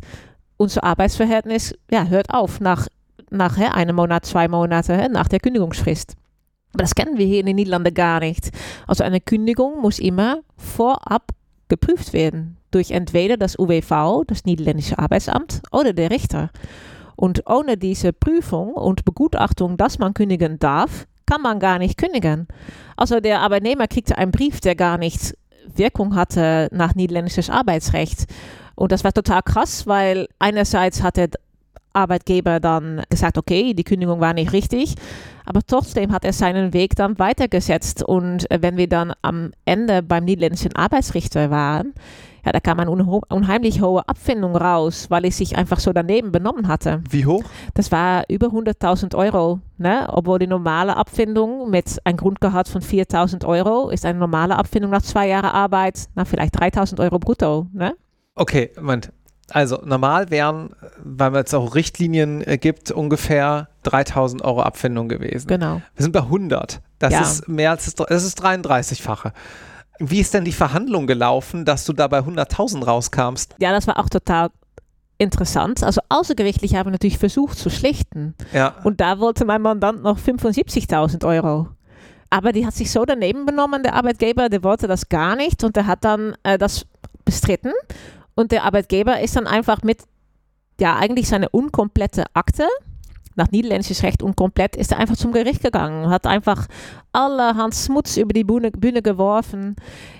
unser 0.56 0.82
Arbeitsverhältnis 0.82 1.74
ja, 1.90 2.06
hört 2.06 2.30
auf 2.32 2.60
nach, 2.60 2.86
nach 3.30 3.58
einem 3.58 3.96
Monat, 3.96 4.24
zwei 4.24 4.48
Monate 4.48 5.08
nach 5.12 5.28
der 5.28 5.40
Kündigungsfrist. 5.40 6.14
Aber 6.72 6.82
das 6.82 6.94
kennen 6.94 7.18
wir 7.18 7.26
hier 7.26 7.40
in 7.40 7.46
den 7.46 7.56
Niederlanden 7.56 7.94
gar 7.94 8.20
nicht. 8.20 8.50
Also 8.86 9.04
eine 9.04 9.20
Kündigung 9.20 9.80
muss 9.80 9.98
immer 9.98 10.38
vorab 10.56 11.32
geprüft 11.68 12.12
werden 12.12 12.56
durch 12.70 12.90
entweder 12.90 13.36
das 13.36 13.58
UWV, 13.58 14.24
das 14.26 14.44
Niederländische 14.44 14.98
Arbeitsamt, 14.98 15.62
oder 15.70 15.92
der 15.92 16.10
Richter. 16.10 16.50
Und 17.16 17.48
ohne 17.48 17.76
diese 17.76 18.12
Prüfung 18.12 18.72
und 18.74 19.04
Begutachtung, 19.04 19.76
dass 19.76 19.98
man 19.98 20.14
kündigen 20.14 20.58
darf, 20.58 21.06
kann 21.26 21.42
man 21.42 21.60
gar 21.60 21.78
nicht 21.78 21.98
kündigen. 21.98 22.48
Also 22.96 23.20
der 23.20 23.40
Arbeitnehmer 23.40 23.86
kriegte 23.86 24.18
einen 24.18 24.32
Brief, 24.32 24.60
der 24.60 24.74
gar 24.74 24.98
nicht 24.98 25.36
Wirkung 25.74 26.16
hatte 26.16 26.68
nach 26.72 26.94
niederländisches 26.94 27.48
Arbeitsrecht. 27.48 28.26
Und 28.74 28.92
das 28.92 29.04
war 29.04 29.12
total 29.12 29.42
krass, 29.42 29.86
weil 29.86 30.28
einerseits 30.38 31.02
hat 31.02 31.16
der 31.16 31.28
Arbeitgeber 31.92 32.60
dann 32.60 33.02
gesagt, 33.08 33.38
okay, 33.38 33.74
die 33.74 33.84
Kündigung 33.84 34.20
war 34.20 34.34
nicht 34.34 34.52
richtig, 34.52 34.94
aber 35.44 35.60
trotzdem 35.66 36.12
hat 36.12 36.24
er 36.24 36.32
seinen 36.32 36.72
Weg 36.72 36.96
dann 36.96 37.18
weitergesetzt. 37.18 38.02
Und 38.02 38.50
äh, 38.50 38.58
wenn 38.60 38.76
wir 38.76 38.88
dann 38.88 39.12
am 39.22 39.52
Ende 39.64 40.02
beim 40.02 40.24
niederländischen 40.24 40.74
Arbeitsrichter 40.74 41.50
waren, 41.50 41.94
ja, 42.44 42.50
da 42.50 42.58
kam 42.58 42.80
eine 42.80 42.90
unheimlich 42.90 43.80
hohe 43.80 44.06
Abfindung 44.08 44.56
raus, 44.56 45.06
weil 45.10 45.24
ich 45.24 45.36
sich 45.36 45.56
einfach 45.56 45.78
so 45.78 45.92
daneben 45.92 46.32
benommen 46.32 46.66
hatte. 46.66 47.00
Wie 47.08 47.24
hoch? 47.24 47.44
Das 47.74 47.92
war 47.92 48.24
über 48.28 48.48
100.000 48.48 49.14
Euro, 49.16 49.60
ne? 49.78 50.08
obwohl 50.10 50.40
die 50.40 50.48
normale 50.48 50.96
Abfindung 50.96 51.70
mit 51.70 52.00
einem 52.04 52.16
Grundgehalt 52.16 52.66
von 52.66 52.82
4.000 52.82 53.46
Euro 53.46 53.90
ist 53.90 54.04
eine 54.04 54.18
normale 54.18 54.56
Abfindung 54.56 54.90
nach 54.90 55.02
zwei 55.02 55.28
Jahren 55.28 55.50
Arbeit, 55.50 56.08
na 56.16 56.24
vielleicht 56.24 56.58
3.000 56.60 57.00
Euro 57.00 57.20
brutto. 57.20 57.68
Ne? 57.72 57.94
Okay, 58.34 58.72
Moment. 58.76 59.12
Also 59.50 59.80
normal 59.84 60.30
wären, 60.30 60.70
weil 61.02 61.34
es 61.36 61.52
auch 61.52 61.74
Richtlinien 61.74 62.46
äh, 62.46 62.58
gibt, 62.58 62.90
ungefähr 62.90 63.68
3000 63.82 64.42
Euro 64.44 64.62
Abfindung 64.62 65.08
gewesen. 65.08 65.48
Genau. 65.48 65.82
Wir 65.94 66.02
sind 66.02 66.12
bei 66.12 66.20
100. 66.20 66.80
Das 66.98 67.12
Ja. 67.12 67.20
ist 67.22 67.48
mehr 67.48 67.70
als 67.72 67.84
das, 67.92 67.94
das 68.08 68.24
ist 68.24 68.42
33-fache. 68.42 69.32
Wie 69.98 70.20
ist 70.20 70.32
denn 70.34 70.44
die 70.44 70.52
Verhandlung 70.52 71.06
gelaufen, 71.06 71.64
dass 71.64 71.84
du 71.84 71.92
da 71.92 72.08
bei 72.08 72.20
100.000 72.20 72.84
rauskamst? 72.86 73.56
Ja, 73.60 73.72
das 73.72 73.86
war 73.86 73.98
auch 73.98 74.08
total 74.08 74.50
interessant. 75.18 75.82
Also 75.82 76.00
außergerichtlich 76.08 76.74
haben 76.74 76.86
wir 76.86 76.92
natürlich 76.92 77.18
versucht 77.18 77.58
zu 77.58 77.70
schlichten. 77.70 78.34
Ja. 78.52 78.74
Und 78.84 79.00
da 79.00 79.18
wollte 79.18 79.44
mein 79.44 79.62
Mandant 79.62 80.02
noch 80.02 80.18
75.000 80.18 81.24
Euro. 81.26 81.68
Aber 82.30 82.52
die 82.52 82.64
hat 82.66 82.74
sich 82.74 82.90
so 82.90 83.04
daneben 83.04 83.44
benommen, 83.44 83.82
der 83.82 83.94
Arbeitgeber, 83.94 84.48
der 84.48 84.62
wollte 84.64 84.88
das 84.88 85.08
gar 85.08 85.36
nicht 85.36 85.62
und 85.64 85.76
der 85.76 85.86
hat 85.86 86.04
dann 86.04 86.34
äh, 86.44 86.56
das 86.58 86.86
bestritten. 87.24 87.72
Und 88.34 88.52
der 88.52 88.64
Arbeitgeber 88.64 89.20
ist 89.20 89.36
dann 89.36 89.46
einfach 89.46 89.82
mit, 89.82 89.98
ja, 90.80 90.96
eigentlich 90.96 91.28
seine 91.28 91.48
unkomplette 91.48 92.24
Akte, 92.34 92.66
nach 93.34 93.50
niederländischem 93.50 94.06
Recht 94.06 94.22
unkomplett, 94.22 94.76
ist 94.76 94.92
er 94.92 94.98
einfach 94.98 95.16
zum 95.16 95.32
Gericht 95.32 95.62
gegangen, 95.62 96.10
hat 96.10 96.26
einfach 96.26 96.66
allerhand 97.12 97.74
Schmutz 97.74 98.16
über 98.16 98.32
die 98.32 98.44
Bühne, 98.44 98.70
Bühne 98.70 99.02
geworfen. 99.02 99.76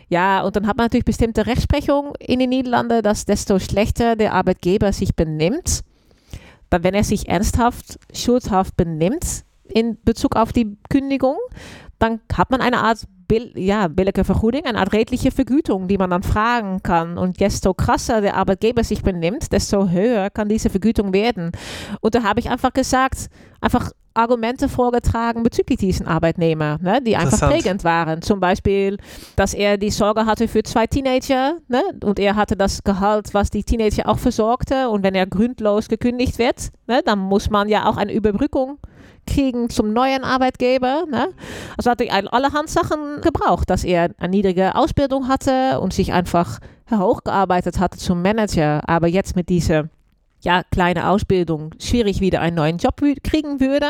Ja, 0.09 0.43
und 0.43 0.57
dann 0.57 0.67
hat 0.67 0.77
man 0.77 0.87
natürlich 0.87 1.05
bestimmte 1.05 1.47
Rechtsprechung 1.47 2.15
in 2.19 2.39
den 2.39 2.51
Niederlanden, 2.51 3.03
dass 3.03 3.25
desto 3.25 3.59
schlechter 3.59 4.17
der 4.17 4.35
Arbeitgeber 4.35 4.93
sich 4.93 5.15
benimmt, 5.15 5.83
dann 6.71 6.85
wenn 6.85 6.95
er 6.95 7.05
sich 7.05 7.29
ernsthaft, 7.29 7.99
schuldhaft 8.15 8.77
benimmt, 8.77 9.45
in 9.65 9.99
Bezug 10.05 10.37
auf 10.37 10.53
die 10.53 10.77
Kündigung, 10.91 11.37
dann 11.99 12.21
hat 12.33 12.51
man 12.51 12.61
eine 12.61 12.79
Art 12.79 13.07
bill 13.33 13.53
ja, 13.55 13.89
billige 13.89 14.25
Vergoeding, 14.25 14.67
eine 14.67 14.79
Art 14.79 14.93
redliche 14.93 15.31
Vergütung, 15.31 15.89
die 15.89 15.97
man 15.97 16.11
dann 16.11 16.23
fragen 16.23 16.83
kann. 16.83 17.17
Und 17.17 17.41
desto 17.41 17.73
krasser 17.73 18.21
der 18.21 18.37
Arbeitgeber 18.37 18.85
sich 18.85 19.03
benimmt, 19.03 19.53
desto 19.53 19.89
höher 19.89 20.29
kann 20.29 20.51
diese 20.51 20.69
Vergütung 20.69 21.15
werden. 21.15 21.53
Und 22.03 22.15
da 22.15 22.25
habe 22.25 22.41
ich 22.41 22.51
einfach 22.51 22.75
gesagt, 22.75 23.31
einfach 23.63 23.91
Argumente 24.13 24.69
vorgetragen 24.69 25.43
bezüglich 25.43 25.79
diesen 25.79 26.07
Arbeitnehmer, 26.07 26.77
ne, 26.83 27.01
die 27.01 27.17
einfach 27.17 27.49
prägend 27.49 27.85
waren. 27.85 28.21
Zum 28.21 28.39
Beispiel, 28.39 28.99
dass 29.37 29.55
er 29.55 29.79
die 29.79 29.91
Sorge 29.91 30.27
hatte 30.27 30.47
für 30.47 30.63
zwei 30.63 30.87
Teenager 30.87 31.55
ne, 31.69 31.83
und 32.05 32.19
er 32.19 32.37
hatte 32.37 32.55
das 32.55 32.85
Gehalt, 32.85 33.33
was 33.33 33.49
die 33.49 33.65
Teenager 33.65 34.07
auch 34.11 34.19
versorgte. 34.19 34.91
Und 34.91 35.03
wenn 35.03 35.15
er 35.15 35.27
gründlos 35.27 35.89
gekündigt 35.89 36.39
wird, 36.39 36.69
ne, 36.87 37.01
dann 37.03 37.19
muss 37.19 37.49
man 37.49 37.71
ja 37.71 37.89
auch 37.89 37.97
eine 37.97 38.13
Überbrückung 38.13 38.79
kriegen 39.27 39.71
zum 39.71 39.93
neuen 39.93 40.25
Arbeitgeber. 40.25 41.05
Ne? 41.11 41.29
Also 41.77 41.91
hatte 41.91 42.05
ich 42.05 42.13
allerhand 42.13 42.69
Sachen 42.69 43.21
gebraucht, 43.21 43.71
dass 43.71 43.85
er 43.85 44.11
eine 44.19 44.31
niedrige 44.31 44.75
Ausbildung 44.75 45.29
hatte 45.29 45.81
und 45.81 45.93
sich 45.93 46.13
einfach 46.13 46.59
hochgearbeitet 46.91 47.79
hatte 47.79 47.99
zum 47.99 48.23
Manager, 48.23 48.83
aber 48.87 49.09
jetzt 49.09 49.37
mit 49.37 49.49
dieser 49.49 49.89
ja, 50.43 50.63
kleine 50.73 51.09
Ausbildung 51.09 51.71
schwierig 51.79 52.21
wieder 52.21 52.41
einen 52.41 52.57
neuen 52.57 52.79
Job 52.79 53.01
kriegen 53.23 53.61
würde. 53.61 53.87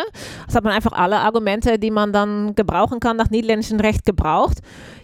Das 0.46 0.54
hat 0.54 0.64
man 0.64 0.74
einfach 0.74 0.92
alle 0.92 1.18
Argumente, 1.18 1.78
die 1.78 1.90
man 1.90 2.12
dann 2.12 2.54
gebrauchen 2.54 3.00
kann, 3.00 3.16
nach 3.16 3.30
niederländischem 3.30 3.80
Recht 3.80 4.04
gebraucht. 4.04 4.58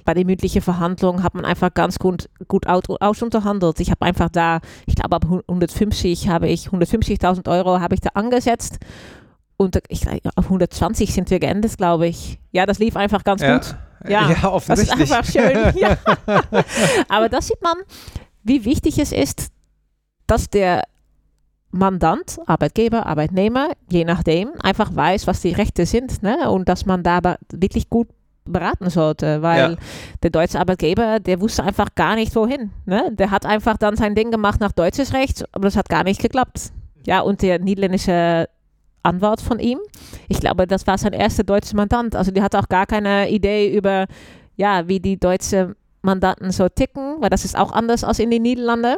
Bei 0.05 0.13
den 0.13 0.27
mündlichen 0.27 0.61
Verhandlungen 0.61 1.23
hat 1.23 1.35
man 1.35 1.47
einfach 1.47 1.73
ganz 1.73 1.99
gut, 1.99 2.29
gut 2.49 2.67
ausunterhandelt. 2.67 3.81
Ich 3.81 3.91
habe 3.91 4.05
einfach 4.05 4.29
da, 4.29 4.61
ich 4.87 4.95
glaube 4.95 5.17
ab 5.17 5.25
150 5.25 6.29
habe 6.29 6.49
ich, 6.49 6.69
150.000 6.69 7.51
Euro 7.51 7.81
habe 7.81 7.95
ich 7.95 8.01
da 8.01 8.11
angesetzt 8.13 8.79
und 9.59 9.79
ich, 9.89 10.07
auf 10.37 10.45
120 10.45 11.13
sind 11.13 11.31
wir 11.31 11.41
geendet, 11.41 11.77
glaube 11.77 12.07
ich. 12.07 12.39
Ja, 12.53 12.65
das 12.65 12.79
lief 12.79 12.97
einfach 12.97 13.25
ganz 13.25 13.43
ja. 13.43 13.59
gut. 13.59 13.77
Ja, 14.09 14.31
ja 14.31 14.51
offensichtlich. 14.51 15.11
Das 15.11 15.29
ist 15.29 15.37
einfach 15.37 15.75
schön. 15.75 15.77
ja. 15.83 15.99
Aber 17.09 17.29
da 17.29 17.43
sieht 17.43 17.61
man, 17.61 17.75
wie 18.45 18.65
wichtig 18.65 18.99
es 18.99 19.13
ist, 19.13 19.49
dass 20.29 20.49
der 20.49 20.85
Mandant, 21.71 22.39
Arbeitgeber, 22.47 23.07
Arbeitnehmer, 23.07 23.71
je 23.91 24.05
nachdem, 24.05 24.53
einfach 24.63 24.95
weiß, 24.95 25.27
was 25.27 25.41
die 25.41 25.53
Rechte 25.53 25.87
sind 25.87 26.23
ne? 26.23 26.49
und 26.51 26.69
dass 26.69 26.87
man 26.87 27.03
da 27.03 27.37
wirklich 27.53 27.91
gut 27.91 28.09
beraten 28.45 28.89
sollte, 28.91 29.43
weil 29.43 29.73
ja. 29.73 29.77
der 30.23 30.31
deutsche 30.31 30.59
Arbeitgeber, 30.61 31.19
der 31.19 31.41
wusste 31.41 31.65
einfach 31.65 31.95
gar 31.97 32.15
nicht 32.15 32.35
wohin. 32.37 32.71
Ne? 32.87 33.11
Der 33.13 33.33
hat 33.33 33.45
einfach 33.45 33.77
dann 33.77 33.97
sein 33.97 34.15
Ding 34.15 34.31
gemacht 34.31 34.61
nach 34.61 34.73
deutsches 34.73 35.13
Recht, 35.13 35.45
aber 35.53 35.65
das 35.65 35.77
hat 35.77 35.89
gar 35.89 36.05
nicht 36.05 36.23
geklappt. 36.23 36.73
Ja, 37.05 37.21
und 37.21 37.43
der 37.43 37.59
niederländische 37.59 38.49
Anwalt 39.03 39.41
von 39.41 39.59
ihm. 39.59 39.79
Ich 40.29 40.41
glaube, 40.41 40.67
das 40.67 40.87
war 40.87 40.99
sein 40.99 41.13
erster 41.13 41.45
deutscher 41.45 41.77
Mandant. 41.77 42.17
Also 42.17 42.31
die 42.31 42.43
hat 42.43 42.55
auch 42.55 42.69
gar 42.69 42.87
keine 42.87 43.31
Idee 43.31 43.75
über, 43.77 44.07
ja, 44.57 44.89
wie 44.89 45.01
die 45.01 45.19
deutschen 45.19 45.75
Mandanten 46.03 46.51
so 46.53 46.69
ticken, 46.69 47.17
weil 47.21 47.31
das 47.31 47.45
ist 47.45 47.57
auch 47.57 47.73
anders 47.73 48.05
als 48.05 48.19
in 48.19 48.31
den 48.31 48.43
Niederlanden. 48.43 48.97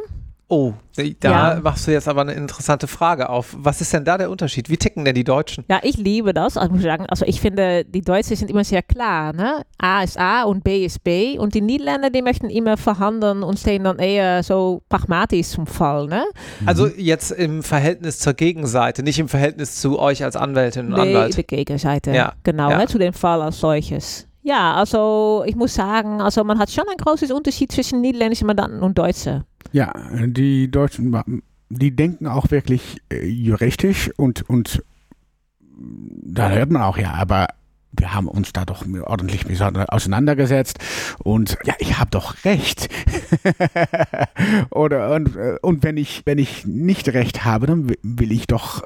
Oh, 0.53 0.75
da 1.21 1.55
ja. 1.55 1.61
machst 1.63 1.87
du 1.87 1.93
jetzt 1.93 2.09
aber 2.09 2.23
eine 2.23 2.33
interessante 2.33 2.89
Frage 2.89 3.29
auf. 3.29 3.55
Was 3.57 3.81
ist 3.81 3.93
denn 3.93 4.05
da 4.05 4.19
der 4.19 4.31
Unterschied? 4.31 4.69
Wie 4.69 4.77
ticken 4.77 5.05
denn 5.05 5.15
die 5.15 5.23
Deutschen? 5.23 5.65
Ja, 5.69 5.79
ich 5.85 5.97
liebe 5.97 6.35
das. 6.35 6.57
Also, 6.57 6.73
muss 6.73 6.81
ich, 6.81 6.87
sagen, 6.87 7.07
also 7.07 7.25
ich 7.25 7.41
finde, 7.41 7.85
die 7.85 8.01
Deutschen 8.01 8.35
sind 8.35 8.51
immer 8.51 8.65
sehr 8.65 8.83
klar. 8.83 9.33
Ne? 9.33 9.63
A 9.79 10.03
ist 10.03 10.19
A 10.19 10.43
und 10.43 10.65
B 10.65 10.85
ist 10.85 11.05
B. 11.05 11.39
Und 11.39 11.55
die 11.55 11.61
Niederländer, 11.61 12.11
die 12.11 12.21
möchten 12.21 12.51
immer 12.51 12.77
verhandeln 12.77 13.45
und 13.45 13.61
stehen 13.61 13.85
dann 13.85 14.01
eher 14.01 14.43
so 14.43 14.83
pragmatisch 14.89 15.51
zum 15.51 15.69
Fall. 15.69 16.07
Ne? 16.07 16.25
Also 16.67 16.89
jetzt 16.89 17.31
im 17.31 17.63
Verhältnis 17.63 18.19
zur 18.19 18.35
Gegenseite, 18.35 19.05
nicht 19.05 19.21
im 19.21 19.29
Verhältnis 19.29 19.77
zu 19.77 20.01
euch 20.01 20.25
als 20.25 20.35
Anwältin 20.35 20.93
und 20.93 21.01
nee, 21.01 21.15
Anwalt. 21.15 21.37
die 21.37 21.45
Gegenseite. 21.45 22.11
Ja. 22.11 22.33
Genau, 22.43 22.71
ja. 22.71 22.79
Ne? 22.79 22.87
zu 22.89 22.99
dem 22.99 23.13
Fall 23.13 23.41
als 23.41 23.61
solches. 23.61 24.27
Ja, 24.43 24.75
also 24.75 25.45
ich 25.47 25.55
muss 25.55 25.75
sagen, 25.75 26.21
also 26.21 26.45
man 26.45 26.59
hat 26.59 26.71
schon 26.71 26.85
ein 26.91 26.97
großes 26.97 27.31
Unterschied 27.31 27.71
zwischen 27.73 28.01
niederländischen 28.01 28.47
Mandanten 28.47 28.81
und 28.81 28.97
Deutschen. 28.97 29.45
Ja, 29.73 29.93
die 30.27 30.71
Deutschen, 30.71 31.43
die 31.69 31.95
denken 31.95 32.27
auch 32.27 32.51
wirklich 32.51 32.99
äh, 33.13 33.25
juristisch 33.27 34.11
und, 34.17 34.49
und 34.49 34.83
da 35.79 36.51
hört 36.51 36.71
man 36.71 36.83
auch, 36.83 36.99
ja, 36.99 37.15
aber 37.15 37.49
wir 37.93 38.15
haben 38.15 38.29
uns 38.29 38.53
da 38.53 38.65
doch 38.65 38.85
ordentlich 39.05 39.45
auseinandergesetzt 39.63 40.79
und 41.23 41.59
ja, 41.65 41.75
ich 41.79 41.99
habe 41.99 42.11
doch 42.11 42.45
recht. 42.45 42.89
Oder 44.71 45.15
und, 45.15 45.37
äh, 45.37 45.57
und 45.61 45.83
wenn 45.83 45.97
ich 45.97 46.23
wenn 46.25 46.39
ich 46.39 46.65
nicht 46.67 47.09
recht 47.09 47.45
habe, 47.45 47.67
dann 47.67 47.93
will 48.03 48.33
ich 48.33 48.47
doch 48.47 48.85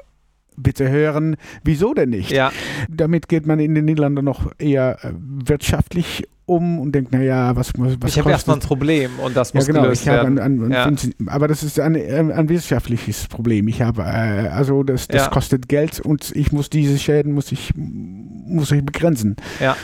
bitte 0.57 0.89
hören, 0.89 1.35
wieso 1.63 1.93
denn 1.93 2.09
nicht? 2.09 2.31
Ja. 2.31 2.51
Damit 2.89 3.27
geht 3.27 3.45
man 3.45 3.59
in 3.59 3.75
den 3.75 3.85
Niederlanden 3.85 4.25
noch 4.25 4.51
eher 4.57 5.03
äh, 5.03 5.11
wirtschaftlich 5.17 6.27
um 6.45 6.79
und 6.79 6.91
denkt, 6.93 7.11
naja, 7.11 7.55
was 7.55 7.75
muss 7.75 7.95
was 7.99 8.11
Ich 8.11 8.19
habe 8.19 8.29
erstmal 8.29 8.57
ein 8.57 8.61
Problem 8.61 9.11
und 9.19 9.35
das 9.35 9.53
muss 9.53 9.65
ja, 9.65 9.73
genau, 9.73 9.83
gelöst 9.83 10.03
ich 10.03 10.07
werden. 10.07 10.39
Ein, 10.39 10.61
ein, 10.61 10.71
ja. 10.71 10.91
aber 11.27 11.47
das 11.47 11.63
ist 11.63 11.79
ein, 11.79 11.95
ein 11.95 12.49
wirtschaftliches 12.49 13.27
Problem. 13.27 13.67
Ich 13.67 13.81
habe, 13.81 14.03
äh, 14.03 14.49
also 14.49 14.83
das, 14.83 15.07
das 15.07 15.23
ja. 15.23 15.29
kostet 15.29 15.67
Geld 15.67 15.99
und 15.99 16.31
ich 16.35 16.51
muss 16.51 16.69
diese 16.69 16.99
Schäden, 16.99 17.33
muss 17.33 17.51
ich, 17.51 17.73
muss 17.75 18.71
ich 18.71 18.85
begrenzen. 18.85 19.35
Ja. 19.59 19.75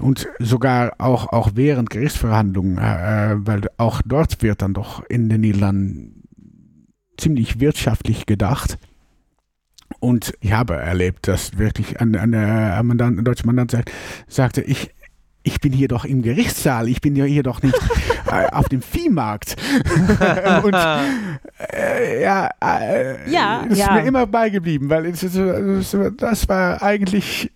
Und 0.00 0.26
sogar 0.38 0.94
auch, 0.98 1.32
auch 1.32 1.50
während 1.54 1.90
Gerichtsverhandlungen, 1.90 2.78
äh, 2.78 3.36
weil 3.36 3.62
auch 3.76 4.02
dort 4.04 4.42
wird 4.42 4.62
dann 4.62 4.74
doch 4.74 5.04
in 5.08 5.28
den 5.28 5.42
Niederlanden 5.42 6.22
ziemlich 7.18 7.60
wirtschaftlich 7.60 8.26
gedacht. 8.26 8.78
Und 10.02 10.34
ich 10.40 10.52
habe 10.52 10.74
erlebt, 10.74 11.28
dass 11.28 11.58
wirklich 11.58 12.00
ein, 12.00 12.16
ein, 12.16 12.34
ein, 12.34 12.86
Mandant, 12.86 13.20
ein 13.20 13.24
deutscher 13.24 13.46
Mandant 13.46 13.70
sagt, 13.70 13.92
sagte, 14.26 14.60
ich, 14.60 14.90
ich 15.44 15.60
bin 15.60 15.72
hier 15.72 15.86
doch 15.86 16.04
im 16.04 16.22
Gerichtssaal, 16.22 16.88
ich 16.88 17.00
bin 17.00 17.14
ja 17.14 17.24
hier 17.24 17.44
doch 17.44 17.62
nicht 17.62 17.78
äh, 18.26 18.48
auf 18.50 18.68
dem 18.68 18.82
Viehmarkt. 18.82 19.54
und 20.64 20.74
äh, 20.74 22.20
ja, 22.20 22.50
äh, 22.60 23.30
ja, 23.30 23.64
das 23.68 23.78
ja. 23.78 23.84
ist 23.84 24.02
mir 24.02 24.08
immer 24.08 24.26
beigeblieben, 24.26 24.90
weil 24.90 25.06
es, 25.06 25.22
es, 25.22 25.96
das 26.16 26.48
war 26.48 26.82
eigentlich 26.82 27.52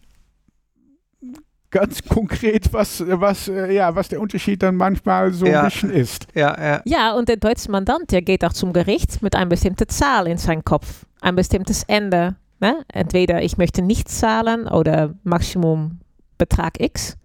ganz 1.73 2.05
konkret, 2.05 2.73
was, 2.73 3.03
was, 3.05 3.49
äh, 3.49 3.73
ja, 3.73 3.97
was 3.97 4.07
der 4.07 4.21
Unterschied 4.21 4.63
dann 4.63 4.77
manchmal 4.77 5.33
so 5.33 5.47
ja. 5.47 5.63
ein 5.63 5.65
bisschen 5.65 5.91
ist. 5.91 6.29
Ja, 6.37 6.57
ja. 6.65 6.83
ja, 6.85 7.13
und 7.13 7.29
der 7.29 7.39
deutsche 7.39 7.73
Mandant, 7.73 8.13
der 8.13 8.23
geht 8.23 8.45
auch 8.45 8.53
zum 8.53 8.73
Gericht 8.73 9.21
mit 9.21 9.35
einer 9.35 9.47
bestimmten 9.47 9.89
Zahl 9.89 10.29
in 10.29 10.39
seinem 10.39 10.65
Kopf, 10.65 11.06
ein 11.27 11.35
bestimmtes 11.35 11.83
Ende. 11.83 12.37
Ne? 12.61 12.85
Entweder 12.89 13.43
ich 13.43 13.59
möchte 13.59 13.83
nichts 13.83 14.19
zahlen 14.21 14.69
oder 14.69 15.15
Maximum 15.25 15.99
Betrag 16.39 16.81
X. 16.81 17.17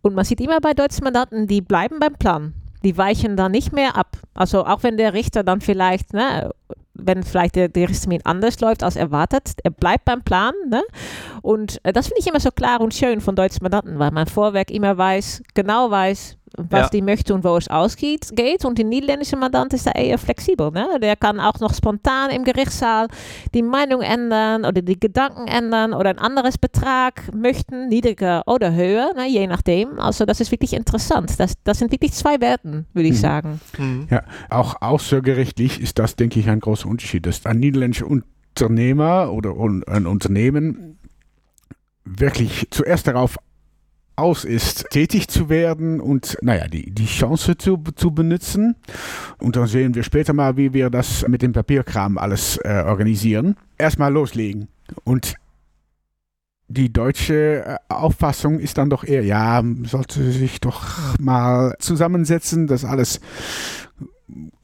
Und 0.00 0.14
man 0.14 0.24
sieht 0.24 0.40
immer 0.40 0.60
bei 0.60 0.72
deutschen 0.72 1.04
Mandanten, 1.04 1.46
die 1.46 1.60
bleiben 1.60 1.98
beim 2.00 2.14
Plan. 2.14 2.54
Die 2.82 2.96
weichen 2.96 3.36
da 3.36 3.48
nicht 3.48 3.72
mehr 3.72 3.96
ab. 3.96 4.16
Also 4.34 4.64
auch 4.64 4.82
wenn 4.82 4.96
der 4.96 5.12
Richter 5.12 5.44
dann 5.44 5.60
vielleicht, 5.60 6.14
ne, 6.14 6.50
wenn 6.94 7.24
vielleicht 7.24 7.56
der, 7.56 7.68
der 7.68 7.88
Termin 7.88 8.20
anders 8.24 8.60
läuft 8.60 8.82
als 8.82 8.96
erwartet, 8.96 9.52
er 9.62 9.70
bleibt 9.70 10.06
beim 10.06 10.22
Plan. 10.22 10.54
Ne? 10.70 10.82
Und 11.42 11.80
äh, 11.84 11.92
das 11.92 12.06
finde 12.06 12.20
ich 12.20 12.26
immer 12.26 12.40
so 12.40 12.50
klar 12.50 12.80
und 12.80 12.94
schön 12.94 13.20
von 13.20 13.36
deutschen 13.36 13.62
Mandanten, 13.62 13.98
weil 13.98 14.12
man 14.12 14.26
vorweg 14.26 14.70
immer 14.70 14.96
weiß, 14.96 15.42
genau 15.54 15.90
weiß, 15.90 16.38
was 16.56 16.82
ja. 16.82 16.88
die 16.88 17.02
möchte 17.02 17.34
und 17.34 17.44
wo 17.44 17.56
es 17.56 17.68
ausgeht. 17.68 18.28
Geht. 18.34 18.64
Und 18.64 18.78
die 18.78 18.84
niederländische 18.84 19.36
Mandant 19.36 19.72
ist 19.72 19.86
da 19.86 19.92
eher 19.92 20.18
flexibel. 20.18 20.70
Ne? 20.70 20.98
Der 21.00 21.16
kann 21.16 21.40
auch 21.40 21.58
noch 21.60 21.74
spontan 21.74 22.30
im 22.30 22.44
Gerichtssaal 22.44 23.08
die 23.54 23.62
Meinung 23.62 24.00
ändern 24.00 24.64
oder 24.64 24.82
die 24.82 24.98
Gedanken 24.98 25.48
ändern 25.48 25.92
oder 25.92 26.10
ein 26.10 26.18
anderes 26.18 26.58
Betrag 26.58 27.34
möchten, 27.34 27.88
niedriger 27.88 28.42
oder 28.46 28.74
höher, 28.74 29.12
ne? 29.14 29.28
je 29.28 29.46
nachdem. 29.46 29.98
Also 29.98 30.24
das 30.24 30.40
ist 30.40 30.50
wirklich 30.50 30.72
interessant. 30.72 31.38
Das, 31.38 31.54
das 31.64 31.78
sind 31.78 31.92
wirklich 31.92 32.12
zwei 32.12 32.40
Werten, 32.40 32.86
würde 32.92 33.08
ich 33.08 33.16
mhm. 33.16 33.20
sagen. 33.20 33.60
Mhm. 33.78 34.08
Ja, 34.10 34.22
auch 34.50 34.80
außergerichtlich 34.80 35.80
ist 35.80 35.98
das, 35.98 36.16
denke 36.16 36.40
ich, 36.40 36.48
ein 36.48 36.60
großer 36.60 36.88
Unterschied. 36.88 37.26
Dass 37.26 37.44
ein 37.44 37.58
niederländischer 37.58 38.06
Unternehmer 38.06 39.32
oder 39.32 39.54
ein 39.88 40.06
Unternehmen 40.06 40.98
wirklich 42.04 42.68
zuerst 42.70 43.08
darauf 43.08 43.36
aus 44.16 44.44
ist, 44.44 44.86
tätig 44.90 45.28
zu 45.28 45.48
werden 45.48 46.00
und 46.00 46.38
naja, 46.40 46.66
die, 46.68 46.90
die 46.90 47.06
Chance 47.06 47.56
zu, 47.56 47.78
zu 47.94 48.10
benutzen. 48.10 48.76
Und 49.38 49.56
dann 49.56 49.66
sehen 49.66 49.94
wir 49.94 50.02
später 50.02 50.32
mal, 50.32 50.56
wie 50.56 50.72
wir 50.72 50.90
das 50.90 51.26
mit 51.28 51.42
dem 51.42 51.52
Papierkram 51.52 52.18
alles 52.18 52.58
äh, 52.64 52.82
organisieren. 52.86 53.56
Erstmal 53.78 54.12
loslegen. 54.12 54.68
Und 55.04 55.34
die 56.68 56.92
deutsche 56.92 57.64
äh, 57.64 57.76
Auffassung 57.88 58.58
ist 58.58 58.78
dann 58.78 58.90
doch 58.90 59.04
eher, 59.04 59.24
ja, 59.24 59.62
sollte 59.84 60.32
sich 60.32 60.60
doch 60.60 61.18
mal 61.18 61.74
zusammensetzen, 61.78 62.66
das 62.66 62.84
alles 62.84 63.20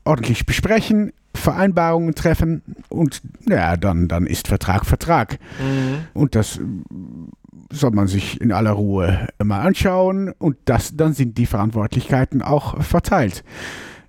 ordentlich 0.05 0.47
besprechen, 0.47 1.13
Vereinbarungen 1.35 2.15
treffen 2.15 2.63
und 2.89 3.23
ja, 3.49 3.77
dann, 3.77 4.09
dann 4.09 4.27
ist 4.27 4.49
Vertrag 4.49 4.87
Vertrag. 4.87 5.39
Mhm. 5.59 6.07
Und 6.15 6.35
das 6.35 6.61
soll 7.71 7.91
man 7.93 8.07
sich 8.07 8.41
in 8.41 8.53
aller 8.53 8.73
Ruhe 8.73 9.29
mal 9.43 9.63
anschauen 9.63 10.33
und 10.39 10.57
das, 10.67 10.97
dann 10.97 11.15
sind 11.15 11.39
die 11.39 11.47
Verantwortlichkeiten 11.47 12.43
auch 12.43 12.83
verteilt. 12.83 13.45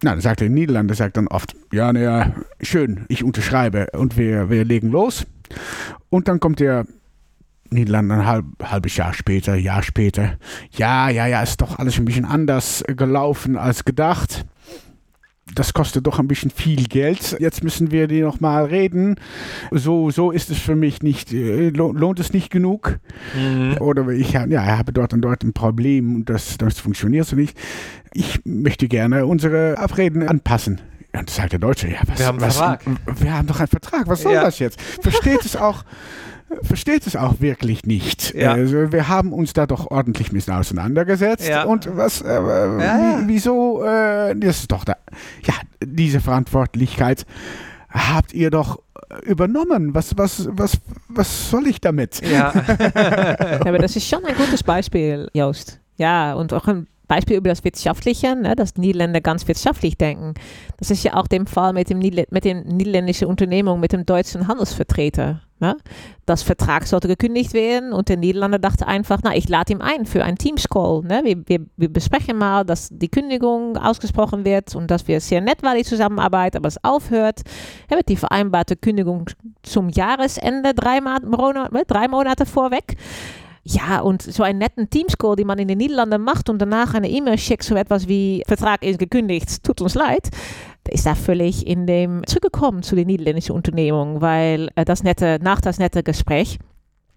Na, 0.02 0.12
dann 0.12 0.22
sagt 0.22 0.42
der 0.42 0.50
Niederlande 0.50 0.96
sagt 0.96 1.16
dann 1.16 1.28
oft, 1.28 1.56
ja, 1.72 1.94
naja, 1.94 2.34
schön, 2.62 3.06
ich 3.08 3.24
unterschreibe 3.24 3.88
und 3.94 4.18
wir, 4.18 4.50
wir 4.50 4.66
legen 4.66 4.90
los. 4.90 5.26
Und 6.10 6.28
dann 6.28 6.42
kommt 6.42 6.60
der 6.60 6.86
Niederlande 7.70 8.16
ein 8.16 8.26
halb, 8.26 8.46
halbes 8.62 8.98
Jahr 8.98 9.14
später, 9.14 9.56
Jahr 9.56 9.82
später. 9.82 10.38
Ja, 10.72 11.10
ja, 11.10 11.26
ja, 11.26 11.42
ist 11.42 11.62
doch 11.62 11.80
alles 11.80 11.98
ein 11.98 12.06
bisschen 12.06 12.26
anders 12.26 12.84
gelaufen 12.88 13.58
als 13.58 13.86
gedacht 13.86 14.46
das 15.56 15.74
kostet 15.74 16.08
doch 16.08 16.20
ein 16.20 16.28
bisschen 16.28 16.52
viel 16.52 16.84
Geld. 16.86 17.38
Jetzt 17.40 17.64
müssen 17.64 17.92
wir 17.92 18.08
die 18.08 18.22
nochmal 18.22 18.66
reden. 18.66 19.16
So, 19.72 20.12
so 20.12 20.32
ist 20.32 20.50
es 20.50 20.60
für 20.60 20.76
mich 20.76 21.02
nicht, 21.02 21.34
äh, 21.34 21.70
lohnt 21.70 22.20
es 22.20 22.34
nicht 22.34 22.50
genug. 22.50 23.00
Mhm. 23.36 23.78
Oder 23.80 24.08
ich 24.10 24.34
ja, 24.34 24.48
habe 24.48 24.94
dort 24.94 25.14
und 25.14 25.22
dort 25.22 25.44
ein 25.44 25.54
Problem 25.54 26.16
und 26.16 26.30
das, 26.30 26.58
das 26.58 26.80
funktioniert 26.80 27.28
so 27.28 27.36
nicht. 27.36 27.58
Ich 28.14 28.42
möchte 28.46 28.88
gerne 28.88 29.26
unsere 29.26 29.78
Abreden 29.78 30.28
anpassen. 30.28 30.82
Und 31.16 31.30
sagt 31.30 31.52
der 31.52 31.60
Deutsche, 31.60 31.90
ja, 31.90 32.00
was, 32.08 32.18
wir 32.18 32.26
haben 32.26 32.42
was, 32.42 32.58
Vertrag. 32.58 32.82
Wir 33.20 33.34
haben 33.34 33.48
doch 33.48 33.60
einen 33.60 33.68
Vertrag, 33.68 34.08
was 34.08 34.24
soll 34.24 34.34
ja. 34.34 34.44
das 34.44 34.58
jetzt? 34.58 34.82
Versteht 34.82 35.46
es 35.46 35.56
auch 35.56 35.84
versteht 36.62 37.08
es 37.08 37.16
auch 37.16 37.42
wirklich 37.42 37.86
nicht. 37.86 38.34
Ja. 38.34 38.54
Also 38.54 38.92
wir 38.92 39.08
haben 39.08 39.34
uns 39.34 39.54
da 39.54 39.66
doch 39.66 39.90
ordentlich 39.92 40.32
ein 40.32 40.36
bisschen 40.36 40.54
auseinandergesetzt. 40.54 41.48
Ja. 41.48 41.64
Und 41.64 41.90
was, 41.96 42.22
äh, 42.22 42.34
ja, 42.34 43.22
wieso, 43.26 43.84
äh, 43.84 44.36
das 44.36 44.60
ist 44.60 44.72
doch 44.72 44.86
da, 44.86 44.96
ja, 45.44 45.54
diese 45.84 46.20
Verantwortlichkeit 46.20 47.26
habt 47.90 48.34
ihr 48.34 48.50
doch 48.50 48.80
übernommen. 49.22 49.94
Was, 49.94 50.18
was, 50.18 50.50
was, 50.52 50.80
was 51.08 51.50
soll 51.50 51.68
ich 51.68 51.80
damit? 51.80 52.22
Ja. 52.28 52.50
aber 53.60 53.78
das 53.78 53.96
ist 53.96 54.08
schon 54.08 54.26
ein 54.26 54.36
gutes 54.36 54.64
Beispiel, 54.64 55.30
Joost. 55.34 55.80
Ja, 55.98 56.34
und 56.34 56.54
auch 56.54 56.68
ein 56.68 56.88
Beispiel 57.08 57.38
über 57.38 57.50
das 57.50 57.64
Wirtschaftliche, 57.64 58.36
ne, 58.36 58.56
dass 58.56 58.76
Niederländer 58.76 59.22
ganz 59.22 59.48
wirtschaftlich 59.48 59.98
denken. 59.98 60.34
Das 60.78 60.90
ist 60.90 61.04
ja 61.04 61.14
auch 61.16 61.28
der 61.28 61.46
Fall 61.46 61.74
mit, 61.74 61.90
dem 61.90 62.00
Niederl 62.00 62.26
mit 62.32 62.46
den 62.46 62.64
niederländischen 62.68 63.28
Unternehmungen, 63.28 63.82
mit 63.82 63.94
dem 63.94 64.06
deutschen 64.06 64.48
Handelsvertreter. 64.48 65.42
Ne? 65.64 65.78
Das 66.26 66.44
Vertrag 66.44 66.86
sollte 66.86 67.08
gekündigt 67.08 67.54
werden 67.54 67.94
und 67.94 68.10
der 68.10 68.18
Niederländer 68.18 68.60
dachte 68.60 68.86
einfach, 68.86 69.20
na, 69.24 69.34
ich 69.34 69.48
lade 69.48 69.72
ihm 69.72 69.80
ein 69.80 70.06
für 70.06 70.22
einen 70.22 70.38
Teams-Call. 70.38 71.04
Ne? 71.04 71.22
Wir, 71.24 71.38
wir, 71.48 71.66
wir, 71.78 71.88
besprechen 71.88 72.38
mal, 72.38 72.66
dass 72.66 72.90
die 72.92 73.08
Kündigung 73.08 73.78
ausgesprochen 73.78 74.44
wird 74.44 74.76
und 74.76 74.92
dass 74.92 75.08
wir 75.08 75.22
sehr 75.22 75.40
nett 75.40 75.64
war, 75.64 75.74
die 75.74 75.86
Zusammenarbeit, 75.86 76.58
aber 76.58 76.68
es 76.68 76.84
aufhört. 76.84 77.44
Er 77.88 77.96
wird 77.96 78.10
die 78.10 78.18
vereinbarte 78.18 78.76
Kündigung 78.76 79.30
zum 79.62 79.88
Jahresende 79.88 80.74
drei, 80.74 81.00
Monate, 81.00 81.86
drei 81.88 82.10
Monate 82.10 82.46
vorweg. 82.46 82.98
Ja, 83.64 84.02
und 84.02 84.22
so 84.22 84.44
einen 84.44 84.60
netten 84.60 84.90
Teamscall, 84.90 85.38
die 85.38 85.46
man 85.46 85.60
in 85.60 85.70
den 85.70 85.78
Niederlanden 85.78 86.22
macht 86.22 86.50
und 86.50 86.62
danach 86.62 86.94
eine 86.94 87.10
E-Mail 87.10 87.38
schickt, 87.38 87.64
so 87.64 87.76
etwas 87.76 88.10
wie 88.10 88.44
Vertrag 88.46 88.84
ist 88.84 89.00
gekündigt, 89.00 89.64
tut 89.64 89.80
uns 89.80 89.96
leid 89.96 90.30
ist 90.90 91.06
da 91.06 91.16
völlig 91.16 91.66
in 91.68 91.88
dem 91.88 92.26
zurückgekommen 92.26 92.84
zu 92.84 92.96
den 92.96 93.08
niederländischen 93.08 93.56
Unternehmungen, 93.56 94.22
weil 94.22 94.70
äh, 94.76 94.86
das 94.86 95.04
nette, 95.04 95.40
nach 95.42 95.62
das 95.62 95.80
nette 95.80 96.04
Gespräch 96.04 96.60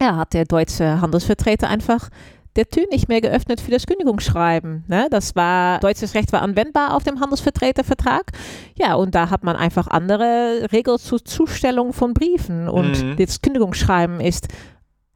ja, 0.01 0.17
hat 0.17 0.35
der 0.35 0.45
deutsche 0.45 1.01
Handelsvertreter 1.01 1.69
einfach 1.69 2.11
der 2.57 2.69
Tür 2.69 2.87
nicht 2.91 3.09
mehr 3.09 3.21
geöffnet 3.21 3.61
für 3.61 3.71
das 3.71 3.87
Kündigungsschreiben. 3.87 4.85
Ne? 4.89 5.09
Das 5.11 5.37
war, 5.37 5.79
deutsches 5.81 6.15
Recht 6.15 6.33
war 6.33 6.43
anwendbar 6.43 6.95
auf 6.95 7.05
dem 7.05 7.21
Handelsvertretervertrag. 7.21 8.33
Ja, 8.77 8.95
und 8.95 9.15
da 9.15 9.31
hat 9.31 9.45
man 9.45 9.57
einfach 9.57 9.87
andere 9.89 10.69
Regeln 10.73 10.99
zur 10.99 11.25
Zustellung 11.25 11.93
von 11.93 12.15
Briefen. 12.15 12.69
Und 12.69 13.03
mhm. 13.03 13.17
das 13.19 13.43
Kündigungsschreiben 13.43 14.21
ist 14.21 14.49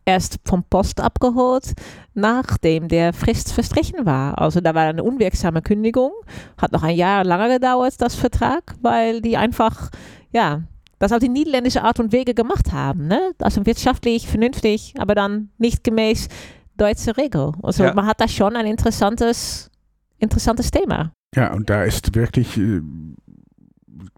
erst 0.04 0.38
vom 0.44 0.64
Post 0.64 1.00
abgeholt, 1.00 1.72
nachdem 2.14 2.88
der 2.88 3.12
Frist 3.12 3.52
verstrichen 3.52 4.06
war. 4.06 4.38
Also 4.38 4.60
da 4.60 4.74
war 4.74 4.84
eine 4.84 5.04
unwirksame 5.04 5.62
Kündigung, 5.62 6.12
hat 6.58 6.72
noch 6.72 6.82
ein 6.82 6.96
Jahr 6.96 7.24
länger 7.24 7.48
gedauert, 7.48 7.94
das 7.98 8.14
Vertrag, 8.14 8.74
weil 8.80 9.20
die 9.20 9.36
einfach, 9.36 9.90
ja, 10.32 10.62
das 10.98 11.12
auf 11.12 11.18
die 11.20 11.28
niederländische 11.28 11.82
Art 11.82 11.98
und 11.98 12.12
Wege 12.12 12.34
gemacht 12.34 12.72
haben. 12.72 13.06
Ne? 13.06 13.32
Also 13.40 13.64
wirtschaftlich, 13.64 14.28
vernünftig, 14.28 14.94
aber 14.98 15.14
dann 15.14 15.50
nicht 15.58 15.82
gemäß 15.82 16.28
deutscher 16.76 17.16
Regel. 17.16 17.52
Also 17.62 17.84
ja. 17.84 17.94
man 17.94 18.06
hat 18.06 18.20
da 18.20 18.28
schon 18.28 18.56
ein 18.56 18.66
interessantes, 18.66 19.70
interessantes 20.18 20.70
Thema. 20.70 21.12
Ja, 21.34 21.52
und 21.52 21.70
da 21.70 21.84
ist 21.84 22.14
wirklich 22.14 22.56
äh, 22.58 22.80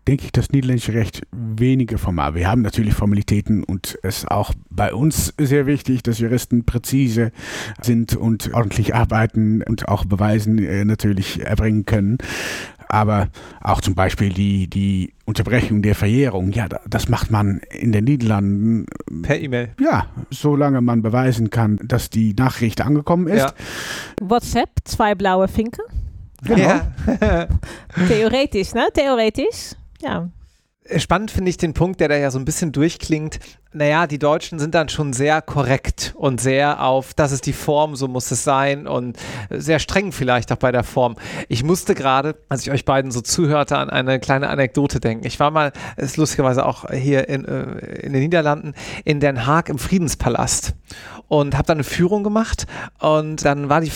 denke 0.08 0.24
ich, 0.24 0.32
das 0.32 0.50
niederländische 0.50 0.94
Recht 0.94 1.22
weniger 1.30 1.98
formal. 1.98 2.34
Wir 2.34 2.48
haben 2.48 2.62
natürlich 2.62 2.94
Formalitäten 2.94 3.62
und 3.62 3.98
es 4.02 4.18
ist 4.18 4.30
auch 4.30 4.52
bei 4.70 4.92
uns 4.92 5.32
sehr 5.38 5.66
wichtig, 5.66 6.02
dass 6.02 6.18
Juristen 6.18 6.64
präzise 6.64 7.30
sind 7.80 8.16
und 8.16 8.52
ordentlich 8.52 8.94
arbeiten 8.94 9.62
und 9.62 9.88
auch 9.88 10.04
Beweisen 10.04 10.58
äh, 10.58 10.84
natürlich 10.84 11.40
erbringen 11.40 11.86
können. 11.86 12.18
Aber 12.88 13.28
auch 13.62 13.80
zum 13.80 13.94
Beispiel 13.94 14.30
die, 14.30 14.68
die 14.68 15.14
Unterbrechung 15.24 15.80
der 15.80 15.94
Verjährung, 15.94 16.52
ja, 16.52 16.68
das 16.86 17.08
macht 17.08 17.30
man 17.30 17.62
in 17.70 17.92
den 17.92 18.04
Niederlanden. 18.04 18.84
Per 19.22 19.40
E-Mail. 19.40 19.70
Ja, 19.80 20.06
solange 20.30 20.82
man 20.82 21.00
beweisen 21.00 21.48
kann, 21.48 21.78
dass 21.82 22.10
die 22.10 22.34
Nachricht 22.34 22.82
angekommen 22.82 23.28
ist. 23.28 23.38
Ja. 23.38 23.52
WhatsApp, 24.20 24.68
zwei 24.84 25.14
blaue 25.14 25.48
Finken. 25.48 25.84
Genau. 26.44 26.60
Ja. 26.60 26.92
Theoretisch, 28.08 28.74
ne? 28.74 28.88
Theoretisch 28.92 29.76
ja. 30.02 30.30
Spannend 30.96 31.30
finde 31.30 31.50
ich 31.50 31.56
den 31.56 31.74
Punkt, 31.74 32.00
der 32.00 32.08
da 32.08 32.16
ja 32.16 32.30
so 32.30 32.38
ein 32.38 32.44
bisschen 32.44 32.72
durchklingt. 32.72 33.38
Naja, 33.74 34.06
die 34.06 34.18
Deutschen 34.18 34.58
sind 34.58 34.74
dann 34.74 34.90
schon 34.90 35.14
sehr 35.14 35.40
korrekt 35.40 36.12
und 36.16 36.42
sehr 36.42 36.84
auf, 36.84 37.14
das 37.14 37.32
ist 37.32 37.46
die 37.46 37.54
Form, 37.54 37.96
so 37.96 38.06
muss 38.06 38.30
es 38.30 38.44
sein 38.44 38.86
und 38.86 39.16
sehr 39.48 39.78
streng 39.78 40.12
vielleicht 40.12 40.52
auch 40.52 40.56
bei 40.56 40.72
der 40.72 40.84
Form. 40.84 41.16
Ich 41.48 41.64
musste 41.64 41.94
gerade, 41.94 42.36
als 42.50 42.62
ich 42.62 42.70
euch 42.70 42.84
beiden 42.84 43.10
so 43.10 43.22
zuhörte, 43.22 43.78
an 43.78 43.88
eine 43.88 44.20
kleine 44.20 44.50
Anekdote 44.50 45.00
denken. 45.00 45.26
Ich 45.26 45.40
war 45.40 45.50
mal, 45.50 45.72
ist 45.96 46.18
lustigerweise 46.18 46.66
auch 46.66 46.90
hier 46.90 47.30
in, 47.30 47.46
äh, 47.46 47.62
in 48.02 48.12
den 48.12 48.22
Niederlanden, 48.22 48.74
in 49.06 49.20
Den 49.20 49.46
Haag 49.46 49.70
im 49.70 49.78
Friedenspalast 49.78 50.74
und 51.28 51.54
habe 51.54 51.66
dann 51.66 51.78
eine 51.78 51.84
Führung 51.84 52.24
gemacht 52.24 52.66
und 52.98 53.42
dann 53.42 53.70
war 53.70 53.80
die 53.80 53.90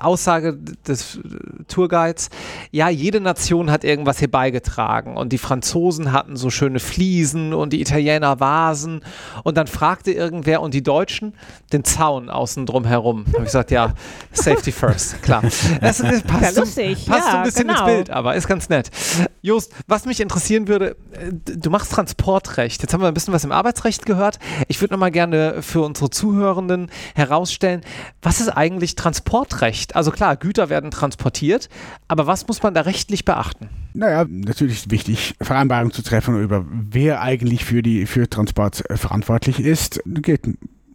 Aussage 0.00 0.56
des 0.86 1.18
Tourguides, 1.66 2.30
ja, 2.70 2.88
jede 2.88 3.20
Nation 3.20 3.72
hat 3.72 3.82
irgendwas 3.82 4.20
hier 4.20 4.30
beigetragen 4.30 5.16
und 5.16 5.32
die 5.32 5.38
Franzosen 5.38 6.12
hatten 6.12 6.36
so 6.36 6.48
schöne 6.48 6.78
Fliesen 6.78 7.54
und 7.54 7.72
die 7.72 7.80
Italiener 7.80 8.38
Vasen 8.38 9.00
und 9.44 9.56
dann 9.56 9.66
fragte 9.66 10.12
irgendwer 10.12 10.60
und 10.60 10.74
die 10.74 10.82
Deutschen 10.82 11.34
den 11.72 11.84
Zaun 11.84 12.30
außen 12.30 12.66
drum 12.66 12.84
herum. 12.84 13.24
Da 13.26 13.32
habe 13.34 13.42
ich 13.42 13.48
gesagt, 13.48 13.70
ja, 13.70 13.94
Safety 14.32 14.72
first, 14.72 15.22
klar. 15.22 15.42
Das, 15.80 15.98
das 15.98 16.22
passt, 16.22 16.56
ja, 16.56 16.62
lustig. 16.62 16.98
So, 17.04 17.12
passt 17.12 17.26
ja, 17.26 17.30
so 17.32 17.36
ein 17.38 17.42
bisschen 17.44 17.66
genau. 17.68 17.80
ins 17.80 17.86
Bild, 17.86 18.10
aber 18.10 18.34
ist 18.34 18.48
ganz 18.48 18.68
nett. 18.68 18.90
Jost, 19.42 19.72
was 19.86 20.06
mich 20.06 20.20
interessieren 20.20 20.68
würde, 20.68 20.96
du 21.32 21.70
machst 21.70 21.92
Transportrecht. 21.92 22.82
Jetzt 22.82 22.92
haben 22.92 23.00
wir 23.00 23.08
ein 23.08 23.14
bisschen 23.14 23.32
was 23.32 23.44
im 23.44 23.52
Arbeitsrecht 23.52 24.06
gehört. 24.06 24.38
Ich 24.68 24.80
würde 24.80 24.94
nochmal 24.94 25.10
gerne 25.10 25.62
für 25.62 25.82
unsere 25.82 26.10
Zuhörenden 26.10 26.90
herausstellen, 27.14 27.82
was 28.22 28.40
ist 28.40 28.48
eigentlich 28.48 28.96
Transportrecht? 28.96 29.94
Also 29.94 30.10
klar, 30.10 30.36
Güter 30.36 30.68
werden 30.68 30.90
transportiert, 30.90 31.68
aber 32.08 32.26
was 32.26 32.48
muss 32.48 32.62
man 32.62 32.74
da 32.74 32.82
rechtlich 32.82 33.24
beachten? 33.24 33.68
Naja, 33.96 34.26
natürlich 34.28 34.76
ist 34.76 34.90
wichtig, 34.90 35.34
Vereinbarungen 35.40 35.92
zu 35.92 36.02
treffen 36.02 36.40
über 36.40 36.66
wer 36.70 37.22
eigentlich 37.22 37.64
für 37.64 37.82
die 37.82 38.04
für 38.06 38.28
Transport 38.28 38.88
äh, 38.90 38.96
verantwortlich 38.96 39.60
ist. 39.60 40.02
Geht 40.04 40.42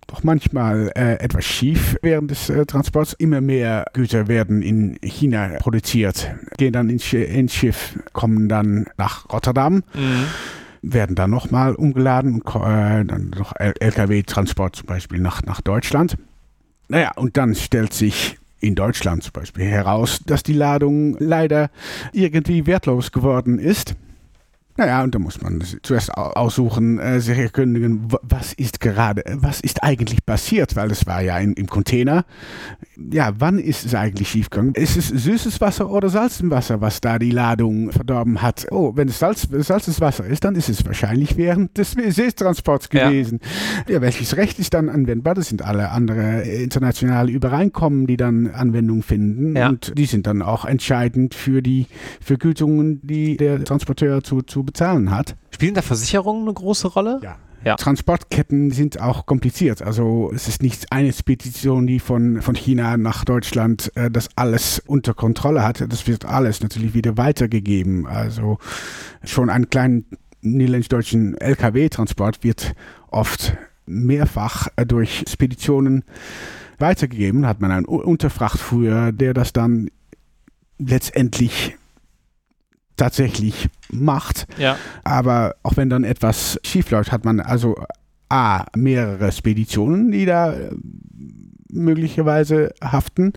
doch 0.05 0.23
manchmal 0.23 0.91
äh, 0.95 1.13
etwas 1.15 1.45
schief 1.45 1.97
während 2.03 2.29
des 2.29 2.49
äh, 2.49 2.65
Transports. 2.65 3.13
Immer 3.13 3.41
mehr 3.41 3.85
Güter 3.93 4.27
werden 4.27 4.61
in 4.61 4.99
China 5.01 5.57
produziert, 5.59 6.31
gehen 6.57 6.73
dann 6.73 6.89
ins, 6.89 7.11
ins 7.11 7.55
Schiff, 7.55 7.97
kommen 8.13 8.47
dann 8.47 8.85
nach 8.97 9.29
Rotterdam. 9.31 9.83
Mhm 9.93 10.25
werden 10.83 11.15
dann 11.15 11.29
nochmal 11.29 11.75
umgeladen 11.75 12.41
und 12.41 12.55
äh, 12.55 13.05
dann 13.05 13.31
noch 13.37 13.53
Lkw-Transport 13.55 14.77
zum 14.77 14.87
Beispiel 14.87 15.19
nach, 15.19 15.43
nach 15.43 15.61
Deutschland. 15.61 16.17
Naja, 16.87 17.11
und 17.17 17.37
dann 17.37 17.53
stellt 17.53 17.93
sich 17.93 18.39
in 18.61 18.75
Deutschland 18.75 19.23
zum 19.23 19.33
Beispiel 19.33 19.65
heraus, 19.65 20.21
dass 20.25 20.43
die 20.43 20.53
Ladung 20.53 21.17
leider 21.19 21.69
irgendwie 22.13 22.65
wertlos 22.67 23.11
geworden 23.11 23.59
ist. 23.59 23.95
Naja, 24.77 25.03
und 25.03 25.13
da 25.13 25.19
muss 25.19 25.41
man 25.41 25.63
zuerst 25.81 26.15
aussuchen, 26.17 26.99
äh, 26.99 27.19
sich 27.19 27.37
erkündigen, 27.37 28.07
was 28.21 28.53
ist 28.53 28.79
gerade, 28.79 29.23
was 29.35 29.61
ist 29.61 29.83
eigentlich 29.83 30.25
passiert, 30.25 30.75
weil 30.75 30.91
es 30.91 31.05
war 31.05 31.21
ja 31.21 31.37
in, 31.39 31.53
im 31.53 31.67
Container. 31.67 32.25
Ja, 33.11 33.33
wann 33.39 33.59
ist 33.59 33.85
es 33.85 33.95
eigentlich 33.95 34.29
schiefgegangen? 34.29 34.73
Ist 34.75 34.97
es 34.97 35.07
süßes 35.07 35.61
Wasser 35.61 35.89
oder 35.89 36.09
salzes 36.09 36.49
Wasser, 36.49 36.81
was 36.81 37.01
da 37.01 37.19
die 37.19 37.31
Ladung 37.31 37.91
verdorben 37.91 38.41
hat? 38.41 38.67
Oh, 38.71 38.93
wenn 38.95 39.07
es 39.07 39.19
Salz, 39.19 39.47
salzes 39.51 40.01
Wasser 40.01 40.25
ist, 40.25 40.43
dann 40.43 40.55
ist 40.55 40.69
es 40.69 40.85
wahrscheinlich 40.85 41.37
während 41.37 41.77
des 41.77 41.91
Seetransports 41.91 42.89
gewesen. 42.89 43.39
Ja. 43.87 43.95
ja, 43.95 44.01
welches 44.01 44.37
Recht 44.37 44.59
ist 44.59 44.73
dann 44.73 44.89
anwendbar? 44.89 45.35
Das 45.35 45.49
sind 45.49 45.61
alle 45.61 45.89
andere 45.89 46.41
internationale 46.43 47.31
Übereinkommen, 47.31 48.07
die 48.07 48.17
dann 48.17 48.47
Anwendung 48.47 49.03
finden. 49.03 49.55
Ja. 49.55 49.69
Und 49.69 49.97
die 49.97 50.05
sind 50.05 50.27
dann 50.27 50.41
auch 50.41 50.65
entscheidend 50.65 51.35
für 51.35 51.61
die 51.61 51.87
Vergütungen, 52.21 52.99
die 53.03 53.37
der 53.37 53.63
Transporteur 53.63 54.23
zu, 54.23 54.41
zu 54.41 54.60
bezahlen 54.63 55.11
hat. 55.11 55.35
Spielen 55.51 55.73
da 55.73 55.81
Versicherungen 55.81 56.43
eine 56.43 56.53
große 56.53 56.87
Rolle? 56.87 57.19
Ja. 57.23 57.37
Ja. 57.63 57.75
Transportketten 57.75 58.71
sind 58.71 58.99
auch 58.99 59.27
kompliziert. 59.27 59.83
Also 59.83 60.31
es 60.33 60.47
ist 60.47 60.63
nicht 60.63 60.91
eine 60.91 61.13
Spedition, 61.13 61.85
die 61.85 61.99
von, 61.99 62.41
von 62.41 62.55
China 62.55 62.97
nach 62.97 63.23
Deutschland 63.23 63.91
äh, 63.95 64.09
das 64.09 64.29
alles 64.35 64.79
unter 64.79 65.13
Kontrolle 65.13 65.63
hat. 65.63 65.85
Das 65.87 66.07
wird 66.07 66.25
alles 66.25 66.61
natürlich 66.61 66.95
wieder 66.95 67.17
weitergegeben. 67.17 68.07
Also 68.07 68.57
schon 69.23 69.51
einen 69.51 69.69
kleinen 69.69 70.05
niederländisch-deutschen 70.41 71.37
Lkw-Transport 71.37 72.43
wird 72.43 72.73
oft 73.11 73.55
mehrfach 73.85 74.69
durch 74.87 75.25
Speditionen 75.29 76.03
weitergegeben. 76.79 77.45
Hat 77.45 77.61
man 77.61 77.71
einen 77.71 77.85
Unterfrachtführer, 77.85 79.11
der 79.11 79.35
das 79.35 79.53
dann 79.53 79.91
letztendlich 80.79 81.77
tatsächlich 83.01 83.67
macht. 83.91 84.45
Ja. 84.59 84.77
Aber 85.03 85.55
auch 85.63 85.75
wenn 85.75 85.89
dann 85.89 86.03
etwas 86.03 86.59
schief 86.63 86.91
läuft, 86.91 87.11
hat 87.11 87.25
man 87.25 87.39
also 87.39 87.75
A, 88.29 88.65
mehrere 88.75 89.31
Speditionen, 89.31 90.11
die 90.11 90.25
da 90.25 90.53
äh, 90.53 90.69
möglicherweise 91.71 92.73
haften 92.79 93.33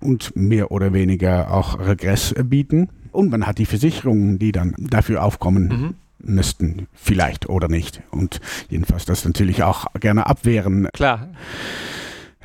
und 0.00 0.34
mehr 0.34 0.70
oder 0.70 0.94
weniger 0.94 1.52
auch 1.52 1.78
Regress 1.78 2.34
bieten. 2.44 2.88
Und 3.12 3.30
man 3.30 3.46
hat 3.46 3.58
die 3.58 3.66
Versicherungen, 3.66 4.38
die 4.38 4.52
dann 4.52 4.74
dafür 4.78 5.22
aufkommen 5.22 5.68
mhm. 5.68 6.34
müssten, 6.34 6.86
vielleicht 6.94 7.50
oder 7.50 7.68
nicht. 7.68 8.02
Und 8.10 8.40
jedenfalls 8.70 9.04
das 9.04 9.26
natürlich 9.26 9.62
auch 9.62 9.86
gerne 10.00 10.26
abwehren. 10.26 10.88
Klar. 10.94 11.28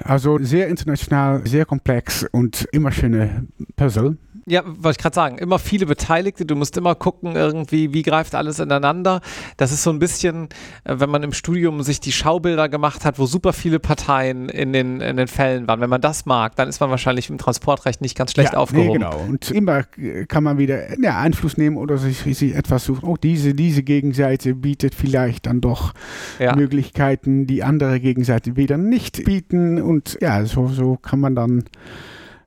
Also 0.03 0.37
sehr 0.39 0.67
international, 0.67 1.47
sehr 1.47 1.65
komplex 1.65 2.25
und 2.29 2.67
immer 2.73 2.91
schöne 2.91 3.47
Puzzle. 3.77 4.17
Ja, 4.47 4.63
wollte 4.65 4.91
ich 4.91 4.97
gerade 4.97 5.13
sagen, 5.13 5.37
immer 5.37 5.59
viele 5.59 5.85
Beteiligte, 5.85 6.45
du 6.45 6.55
musst 6.55 6.75
immer 6.77 6.95
gucken, 6.95 7.35
irgendwie, 7.35 7.93
wie 7.93 8.01
greift 8.01 8.33
alles 8.33 8.59
ineinander. 8.59 9.21
Das 9.57 9.71
ist 9.71 9.83
so 9.83 9.91
ein 9.91 9.99
bisschen, 9.99 10.49
äh, 10.83 10.95
wenn 10.97 11.09
man 11.09 11.23
im 11.23 11.33
Studium 11.33 11.83
sich 11.83 11.99
die 11.99 12.11
Schaubilder 12.11 12.67
gemacht 12.69 13.05
hat, 13.05 13.19
wo 13.19 13.25
super 13.25 13.53
viele 13.53 13.79
Parteien 13.79 14.49
in 14.49 14.73
den, 14.73 14.99
in 15.01 15.17
den 15.17 15.27
Fällen 15.27 15.67
waren. 15.67 15.79
Wenn 15.79 15.89
man 15.89 16.01
das 16.01 16.25
mag, 16.25 16.55
dann 16.55 16.69
ist 16.69 16.79
man 16.79 16.89
wahrscheinlich 16.89 17.29
im 17.29 17.37
Transportrecht 17.37 18.01
nicht 18.01 18.17
ganz 18.17 18.31
schlecht 18.31 18.53
ja, 18.53 18.59
aufgehoben. 18.59 18.87
Nee, 18.87 18.93
genau. 18.93 19.19
Und 19.27 19.51
immer 19.51 19.83
kann 20.27 20.43
man 20.43 20.57
wieder 20.57 20.99
ja, 20.99 21.19
Einfluss 21.19 21.57
nehmen 21.57 21.77
oder 21.77 21.97
sich, 21.97 22.17
sich 22.19 22.55
etwas 22.55 22.85
suchen. 22.85 23.07
Oh, 23.07 23.17
diese, 23.21 23.53
diese 23.53 23.83
Gegenseite 23.83 24.55
bietet 24.55 24.95
vielleicht 24.95 25.45
dann 25.45 25.61
doch 25.61 25.93
ja. 26.39 26.55
Möglichkeiten, 26.55 27.45
die 27.45 27.63
andere 27.63 27.99
Gegenseite 27.99 28.55
wieder 28.55 28.77
nicht 28.77 29.23
bieten. 29.23 29.81
Und 29.81 30.17
ja, 30.21 30.45
so, 30.45 30.67
so 30.67 30.97
kann 30.97 31.19
man 31.19 31.35
dann 31.35 31.63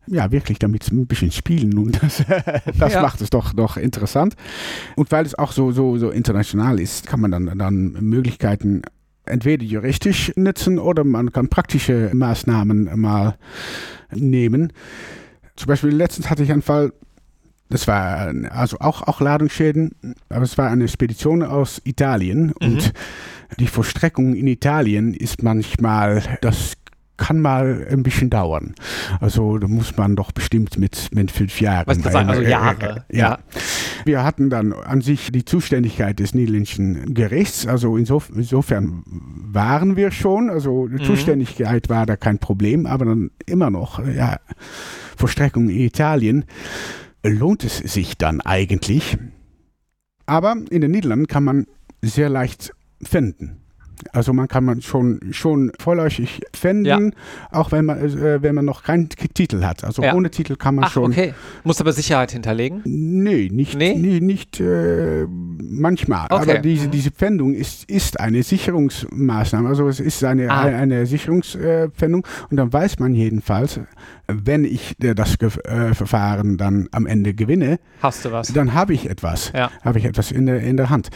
ja, 0.06 0.30
wirklich 0.30 0.58
damit 0.58 0.90
ein 0.90 1.06
bisschen 1.06 1.30
spielen 1.30 1.78
und 1.78 2.02
das, 2.02 2.24
das 2.78 2.94
ja. 2.94 3.02
macht 3.02 3.20
es 3.20 3.30
doch, 3.30 3.52
doch 3.52 3.76
interessant. 3.76 4.34
Und 4.96 5.10
weil 5.12 5.26
es 5.26 5.36
auch 5.38 5.52
so, 5.52 5.72
so, 5.72 5.98
so 5.98 6.10
international 6.10 6.80
ist, 6.80 7.06
kann 7.06 7.20
man 7.20 7.30
dann, 7.30 7.58
dann 7.58 7.92
Möglichkeiten 8.00 8.82
entweder 9.26 9.64
juristisch 9.64 10.32
nutzen 10.36 10.78
oder 10.78 11.04
man 11.04 11.32
kann 11.32 11.48
praktische 11.48 12.10
Maßnahmen 12.12 13.00
mal 13.00 13.36
nehmen. 14.10 14.72
Zum 15.56 15.68
Beispiel 15.68 15.90
letztens 15.90 16.28
hatte 16.30 16.42
ich 16.42 16.52
einen 16.52 16.62
Fall, 16.62 16.92
das 17.70 17.88
war 17.88 18.32
also 18.50 18.78
auch, 18.80 19.02
auch 19.02 19.20
Ladungsschäden, 19.20 19.92
aber 20.28 20.42
es 20.42 20.58
war 20.58 20.70
eine 20.70 20.88
Spedition 20.88 21.42
aus 21.42 21.80
Italien 21.84 22.46
mhm. 22.46 22.54
und 22.60 22.92
die 23.58 23.66
Vollstreckung 23.66 24.34
in 24.34 24.46
Italien 24.46 25.14
ist 25.14 25.42
manchmal 25.42 26.22
das 26.40 26.74
kann 27.16 27.40
mal 27.40 27.86
ein 27.90 28.02
bisschen 28.02 28.30
dauern. 28.30 28.74
Also 29.20 29.58
da 29.58 29.68
muss 29.68 29.96
man 29.96 30.16
doch 30.16 30.32
bestimmt 30.32 30.78
mit, 30.78 31.10
mit 31.14 31.30
fünf 31.30 31.60
Jahren. 31.60 31.86
Was 31.86 31.98
sagen, 31.98 32.28
also 32.28 32.42
Jahre. 32.42 33.04
Äh, 33.08 33.18
ja. 33.18 33.28
ja. 33.30 33.38
Wir 34.04 34.24
hatten 34.24 34.50
dann 34.50 34.72
an 34.72 35.00
sich 35.00 35.30
die 35.30 35.44
Zuständigkeit 35.44 36.18
des 36.18 36.34
niederländischen 36.34 37.14
Gerichts. 37.14 37.66
Also 37.66 37.96
insof 37.96 38.30
insofern 38.34 39.02
waren 39.06 39.96
wir 39.96 40.10
schon. 40.10 40.50
Also 40.50 40.88
die 40.88 41.02
mhm. 41.02 41.06
Zuständigkeit 41.06 41.88
war 41.88 42.06
da 42.06 42.16
kein 42.16 42.38
Problem, 42.38 42.86
aber 42.86 43.04
dann 43.04 43.30
immer 43.46 43.70
noch, 43.70 44.04
ja, 44.04 44.38
Verstreckung 45.16 45.68
in 45.68 45.80
Italien 45.80 46.44
lohnt 47.24 47.64
es 47.64 47.78
sich 47.78 48.18
dann 48.18 48.40
eigentlich. 48.40 49.16
Aber 50.26 50.56
in 50.70 50.80
den 50.80 50.90
Niederlanden 50.90 51.26
kann 51.26 51.44
man 51.44 51.66
sehr 52.02 52.28
leicht 52.28 52.72
finden. 53.02 53.63
Also 54.12 54.32
man 54.32 54.48
kann 54.48 54.64
man 54.64 54.82
schon, 54.82 55.20
schon 55.32 55.72
vorläufig 55.78 56.40
finden, 56.54 56.84
ja. 56.84 56.98
auch 57.50 57.72
wenn 57.72 57.86
man, 57.86 57.98
äh, 57.98 58.42
wenn 58.42 58.54
man 58.54 58.64
noch 58.64 58.82
keinen 58.82 59.08
Titel 59.08 59.64
hat. 59.64 59.84
Also 59.84 60.02
ja. 60.02 60.14
ohne 60.14 60.30
Titel 60.30 60.56
kann 60.56 60.74
man 60.76 60.84
Ach, 60.84 60.92
schon. 60.92 61.12
okay. 61.12 61.34
Muss 61.64 61.80
aber 61.80 61.92
Sicherheit 61.92 62.32
hinterlegen? 62.32 62.82
Nee, 62.84 63.48
nicht, 63.52 63.76
nee? 63.76 63.94
nee 63.96 64.20
nicht 64.20 64.60
äh, 64.60 65.26
manchmal. 65.28 66.26
Okay. 66.30 66.34
Aber 66.34 66.58
diese, 66.58 66.86
mhm. 66.86 66.90
diese 66.90 67.10
Pfändung 67.10 67.54
ist, 67.54 67.90
ist 67.90 68.20
eine 68.20 68.42
Sicherungsmaßnahme. 68.42 69.68
Also 69.68 69.88
es 69.88 70.00
ist 70.00 70.22
eine, 70.24 70.50
ah. 70.50 70.62
eine, 70.62 70.76
eine 70.76 71.06
Sicherungspfändung 71.06 72.26
und 72.50 72.56
dann 72.56 72.72
weiß 72.72 72.98
man 72.98 73.14
jedenfalls, 73.14 73.80
wenn 74.26 74.64
ich 74.64 74.96
das 74.98 75.36
äh, 75.40 75.94
Verfahren 75.94 76.56
dann 76.56 76.88
am 76.92 77.06
Ende 77.06 77.34
gewinne, 77.34 77.78
hast 78.00 78.24
du 78.24 78.32
was? 78.32 78.52
Dann 78.52 78.74
habe 78.74 78.94
ich 78.94 79.08
etwas. 79.08 79.52
Ja. 79.54 79.70
Habe 79.82 79.98
ich 79.98 80.04
etwas 80.04 80.30
in 80.30 80.46
der, 80.46 80.60
in 80.60 80.76
der 80.76 80.90
Hand. 80.90 81.10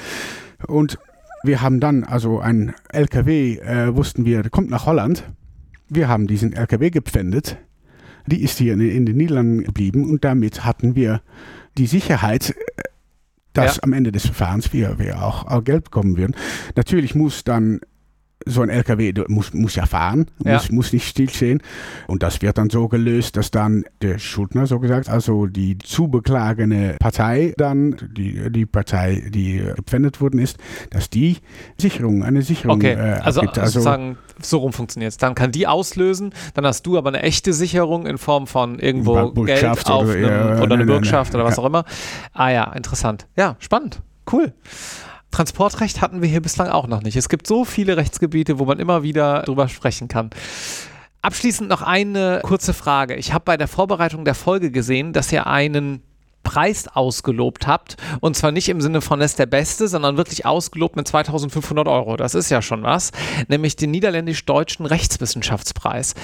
Und 0.66 0.98
wir 1.42 1.62
haben 1.62 1.80
dann 1.80 2.04
also 2.04 2.40
ein 2.40 2.74
LKW, 2.90 3.58
äh, 3.58 3.94
wussten 3.94 4.24
wir, 4.24 4.42
der 4.42 4.50
kommt 4.50 4.70
nach 4.70 4.86
Holland. 4.86 5.30
Wir 5.88 6.08
haben 6.08 6.26
diesen 6.26 6.52
LKW 6.52 6.90
gepfändet. 6.90 7.58
Die 8.26 8.42
ist 8.42 8.58
hier 8.58 8.74
in, 8.74 9.06
den 9.06 9.16
Niederlanden 9.16 9.64
geblieben 9.64 10.08
und 10.08 10.24
damit 10.24 10.64
hatten 10.64 10.94
wir 10.94 11.22
die 11.78 11.86
Sicherheit, 11.86 12.50
äh, 12.50 12.82
dass 13.52 13.76
ja. 13.76 13.82
am 13.84 13.92
Ende 13.92 14.12
des 14.12 14.26
Verfahrens 14.26 14.72
wir, 14.72 14.98
wir 14.98 15.22
auch, 15.22 15.46
auch 15.46 15.64
Geld 15.64 15.84
bekommen 15.84 16.16
würden. 16.16 16.36
Natürlich 16.76 17.14
muss 17.14 17.44
dann 17.44 17.80
so 18.46 18.62
ein 18.62 18.68
LKW 18.68 19.12
muss, 19.28 19.52
muss 19.52 19.74
ja 19.74 19.86
fahren, 19.86 20.26
ja. 20.44 20.54
Muss, 20.54 20.70
muss 20.70 20.92
nicht 20.92 21.08
stillstehen. 21.08 21.62
Und 22.06 22.22
das 22.22 22.40
wird 22.40 22.58
dann 22.58 22.70
so 22.70 22.88
gelöst, 22.88 23.36
dass 23.36 23.50
dann 23.50 23.84
der 24.00 24.18
Schuldner, 24.18 24.66
so 24.66 24.78
gesagt, 24.78 25.08
also 25.08 25.46
die 25.46 25.78
zu 25.78 26.08
beklagende 26.08 26.96
Partei, 26.98 27.52
dann 27.56 27.96
die, 28.16 28.50
die 28.50 28.66
Partei, 28.66 29.28
die 29.28 29.62
gepfändet 29.76 30.20
worden 30.20 30.40
ist, 30.40 30.58
dass 30.90 31.10
die 31.10 31.38
Sicherung, 31.78 32.22
eine 32.22 32.42
Sicherung 32.42 32.76
okay. 32.76 32.92
äh, 32.92 33.20
also, 33.20 33.40
also 33.40 33.64
sozusagen 33.64 34.18
so 34.40 34.58
rum 34.58 34.72
funktioniert 34.72 35.10
es. 35.10 35.16
Dann 35.18 35.34
kann 35.34 35.52
die 35.52 35.66
auslösen, 35.66 36.32
dann 36.54 36.64
hast 36.64 36.86
du 36.86 36.96
aber 36.96 37.08
eine 37.08 37.22
echte 37.22 37.52
Sicherung 37.52 38.06
in 38.06 38.18
Form 38.18 38.46
von 38.46 38.78
irgendwo 38.78 39.30
Geld 39.32 39.64
auf 39.64 39.84
oder, 39.84 40.12
einem, 40.12 40.22
ja, 40.22 40.62
oder 40.62 40.74
eine 40.74 40.86
Bürgschaft 40.86 41.34
oder 41.34 41.44
was 41.44 41.56
ja. 41.56 41.62
auch 41.62 41.66
immer. 41.66 41.84
Ah 42.32 42.50
ja, 42.50 42.72
interessant. 42.72 43.26
Ja, 43.36 43.56
spannend. 43.58 44.00
Cool. 44.30 44.52
Transportrecht 45.30 46.00
hatten 46.00 46.22
wir 46.22 46.28
hier 46.28 46.40
bislang 46.40 46.68
auch 46.68 46.86
noch 46.86 47.02
nicht. 47.02 47.16
Es 47.16 47.28
gibt 47.28 47.46
so 47.46 47.64
viele 47.64 47.96
Rechtsgebiete, 47.96 48.58
wo 48.58 48.64
man 48.64 48.78
immer 48.78 49.02
wieder 49.02 49.42
drüber 49.42 49.68
sprechen 49.68 50.08
kann. 50.08 50.30
Abschließend 51.20 51.68
noch 51.68 51.82
eine 51.82 52.40
kurze 52.42 52.72
Frage. 52.72 53.16
Ich 53.16 53.32
habe 53.32 53.44
bei 53.44 53.56
der 53.56 53.68
Vorbereitung 53.68 54.24
der 54.24 54.34
Folge 54.34 54.70
gesehen, 54.70 55.12
dass 55.12 55.32
ihr 55.32 55.46
einen 55.46 56.02
Preis 56.48 56.88
ausgelobt 56.88 57.66
habt. 57.66 57.98
Und 58.20 58.34
zwar 58.34 58.52
nicht 58.52 58.70
im 58.70 58.80
Sinne 58.80 59.02
von, 59.02 59.20
es 59.20 59.34
der 59.34 59.44
Beste, 59.44 59.86
sondern 59.86 60.16
wirklich 60.16 60.46
ausgelobt 60.46 60.96
mit 60.96 61.06
2500 61.06 61.86
Euro. 61.86 62.16
Das 62.16 62.34
ist 62.34 62.48
ja 62.48 62.62
schon 62.62 62.82
was. 62.84 63.12
Nämlich 63.48 63.76
den 63.76 63.90
niederländisch-deutschen 63.90 64.86
Rechtswissenschaftspreis. 64.86 66.14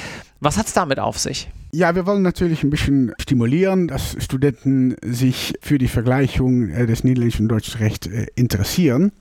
Was 0.41 0.57
hat 0.57 0.67
es 0.67 0.73
damit 0.73 0.99
auf 0.99 1.19
sich? 1.19 1.51
Ja, 1.73 1.95
wir 1.95 2.07
wollen 2.07 2.23
natürlich 2.23 2.63
ein 2.63 2.71
bisschen 2.71 3.13
stimulieren, 3.21 3.87
dass 3.87 4.17
Studenten 4.19 4.97
sich 5.05 5.53
für 5.61 5.77
die 5.77 5.89
Vergleichung 5.89 6.71
äh, 6.71 6.87
des 6.87 7.05
niederländischen 7.05 7.43
und 7.43 7.49
deutschen 7.49 7.79
Rechts 7.79 8.07
äh, 8.07 8.27
interessieren. 8.35 9.13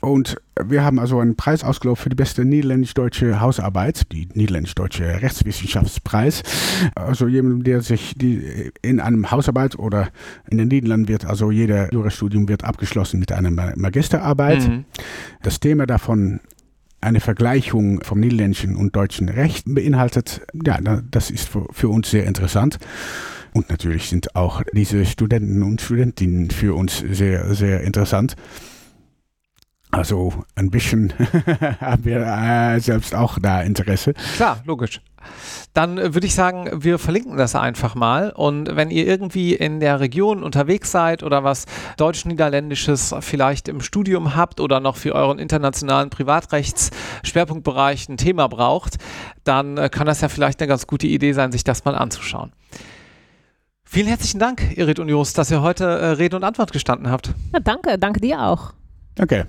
Und 0.00 0.36
wir 0.64 0.84
haben 0.84 0.98
also 0.98 1.18
einen 1.20 1.36
Preis 1.36 1.64
ausgelobt 1.64 2.00
für 2.00 2.08
die 2.08 2.16
beste 2.16 2.44
niederländisch-deutsche 2.44 3.40
Hausarbeit, 3.40 4.10
die 4.12 4.28
niederländisch-deutsche 4.32 5.22
Rechtswissenschaftspreis. 5.22 6.42
Also 6.94 7.28
jemand, 7.28 7.66
der 7.66 7.82
sich 7.82 8.14
die 8.16 8.70
in 8.82 9.00
einem 9.00 9.30
Hausarbeit 9.30 9.78
oder 9.78 10.08
in 10.50 10.58
den 10.58 10.68
Niederlanden 10.68 11.08
wird, 11.08 11.24
also 11.24 11.50
jeder 11.50 11.92
Jurastudium 11.92 12.48
wird 12.48 12.64
abgeschlossen 12.64 13.20
mit 13.20 13.32
einer 13.32 13.50
Magisterarbeit. 13.50 14.68
Mhm. 14.68 14.84
Das 15.42 15.60
Thema 15.60 15.86
davon 15.86 16.40
eine 17.00 17.20
Vergleichung 17.20 18.00
vom 18.02 18.20
niederländischen 18.20 18.76
und 18.76 18.94
deutschen 18.94 19.28
Recht 19.28 19.64
beinhaltet, 19.66 20.40
ja, 20.64 20.78
das 20.80 21.30
ist 21.30 21.48
für 21.48 21.88
uns 21.88 22.10
sehr 22.10 22.26
interessant. 22.26 22.78
Und 23.54 23.68
natürlich 23.68 24.08
sind 24.08 24.34
auch 24.34 24.62
diese 24.72 25.04
Studenten 25.04 25.62
und 25.62 25.80
Studentinnen 25.80 26.50
für 26.50 26.74
uns 26.74 27.04
sehr, 27.10 27.54
sehr 27.54 27.82
interessant. 27.82 28.34
Also 29.92 30.32
ein 30.56 30.70
bisschen 30.70 31.12
haben 31.80 32.04
wir 32.06 32.26
äh, 32.26 32.80
selbst 32.80 33.14
auch 33.14 33.38
da 33.38 33.60
Interesse. 33.60 34.14
Klar, 34.36 34.62
logisch. 34.64 35.02
Dann 35.74 35.98
äh, 35.98 36.14
würde 36.14 36.26
ich 36.26 36.34
sagen, 36.34 36.82
wir 36.82 36.98
verlinken 36.98 37.36
das 37.36 37.54
einfach 37.54 37.94
mal. 37.94 38.30
Und 38.30 38.74
wenn 38.74 38.90
ihr 38.90 39.06
irgendwie 39.06 39.54
in 39.54 39.80
der 39.80 40.00
Region 40.00 40.42
unterwegs 40.42 40.90
seid 40.90 41.22
oder 41.22 41.44
was 41.44 41.66
Deutsch-Niederländisches 41.98 43.14
vielleicht 43.20 43.68
im 43.68 43.82
Studium 43.82 44.34
habt 44.34 44.60
oder 44.60 44.80
noch 44.80 44.96
für 44.96 45.14
euren 45.14 45.38
internationalen 45.38 46.08
Privatrechts-Schwerpunktbereich 46.08 48.08
ein 48.08 48.16
Thema 48.16 48.48
braucht, 48.48 48.96
dann 49.44 49.76
äh, 49.76 49.90
kann 49.90 50.06
das 50.06 50.22
ja 50.22 50.30
vielleicht 50.30 50.58
eine 50.60 50.68
ganz 50.68 50.86
gute 50.86 51.06
Idee 51.06 51.34
sein, 51.34 51.52
sich 51.52 51.64
das 51.64 51.84
mal 51.84 51.96
anzuschauen. 51.96 52.52
Vielen 53.84 54.06
herzlichen 54.06 54.38
Dank, 54.38 54.78
Irit 54.78 55.00
und 55.00 55.10
Just, 55.10 55.36
dass 55.36 55.50
ihr 55.50 55.60
heute 55.60 55.84
äh, 55.84 56.06
Rede 56.12 56.34
und 56.34 56.44
Antwort 56.44 56.72
gestanden 56.72 57.10
habt. 57.10 57.34
Ja, 57.52 57.60
danke, 57.60 57.98
danke 57.98 58.20
dir 58.20 58.40
auch. 58.40 58.72
Danke. 59.16 59.48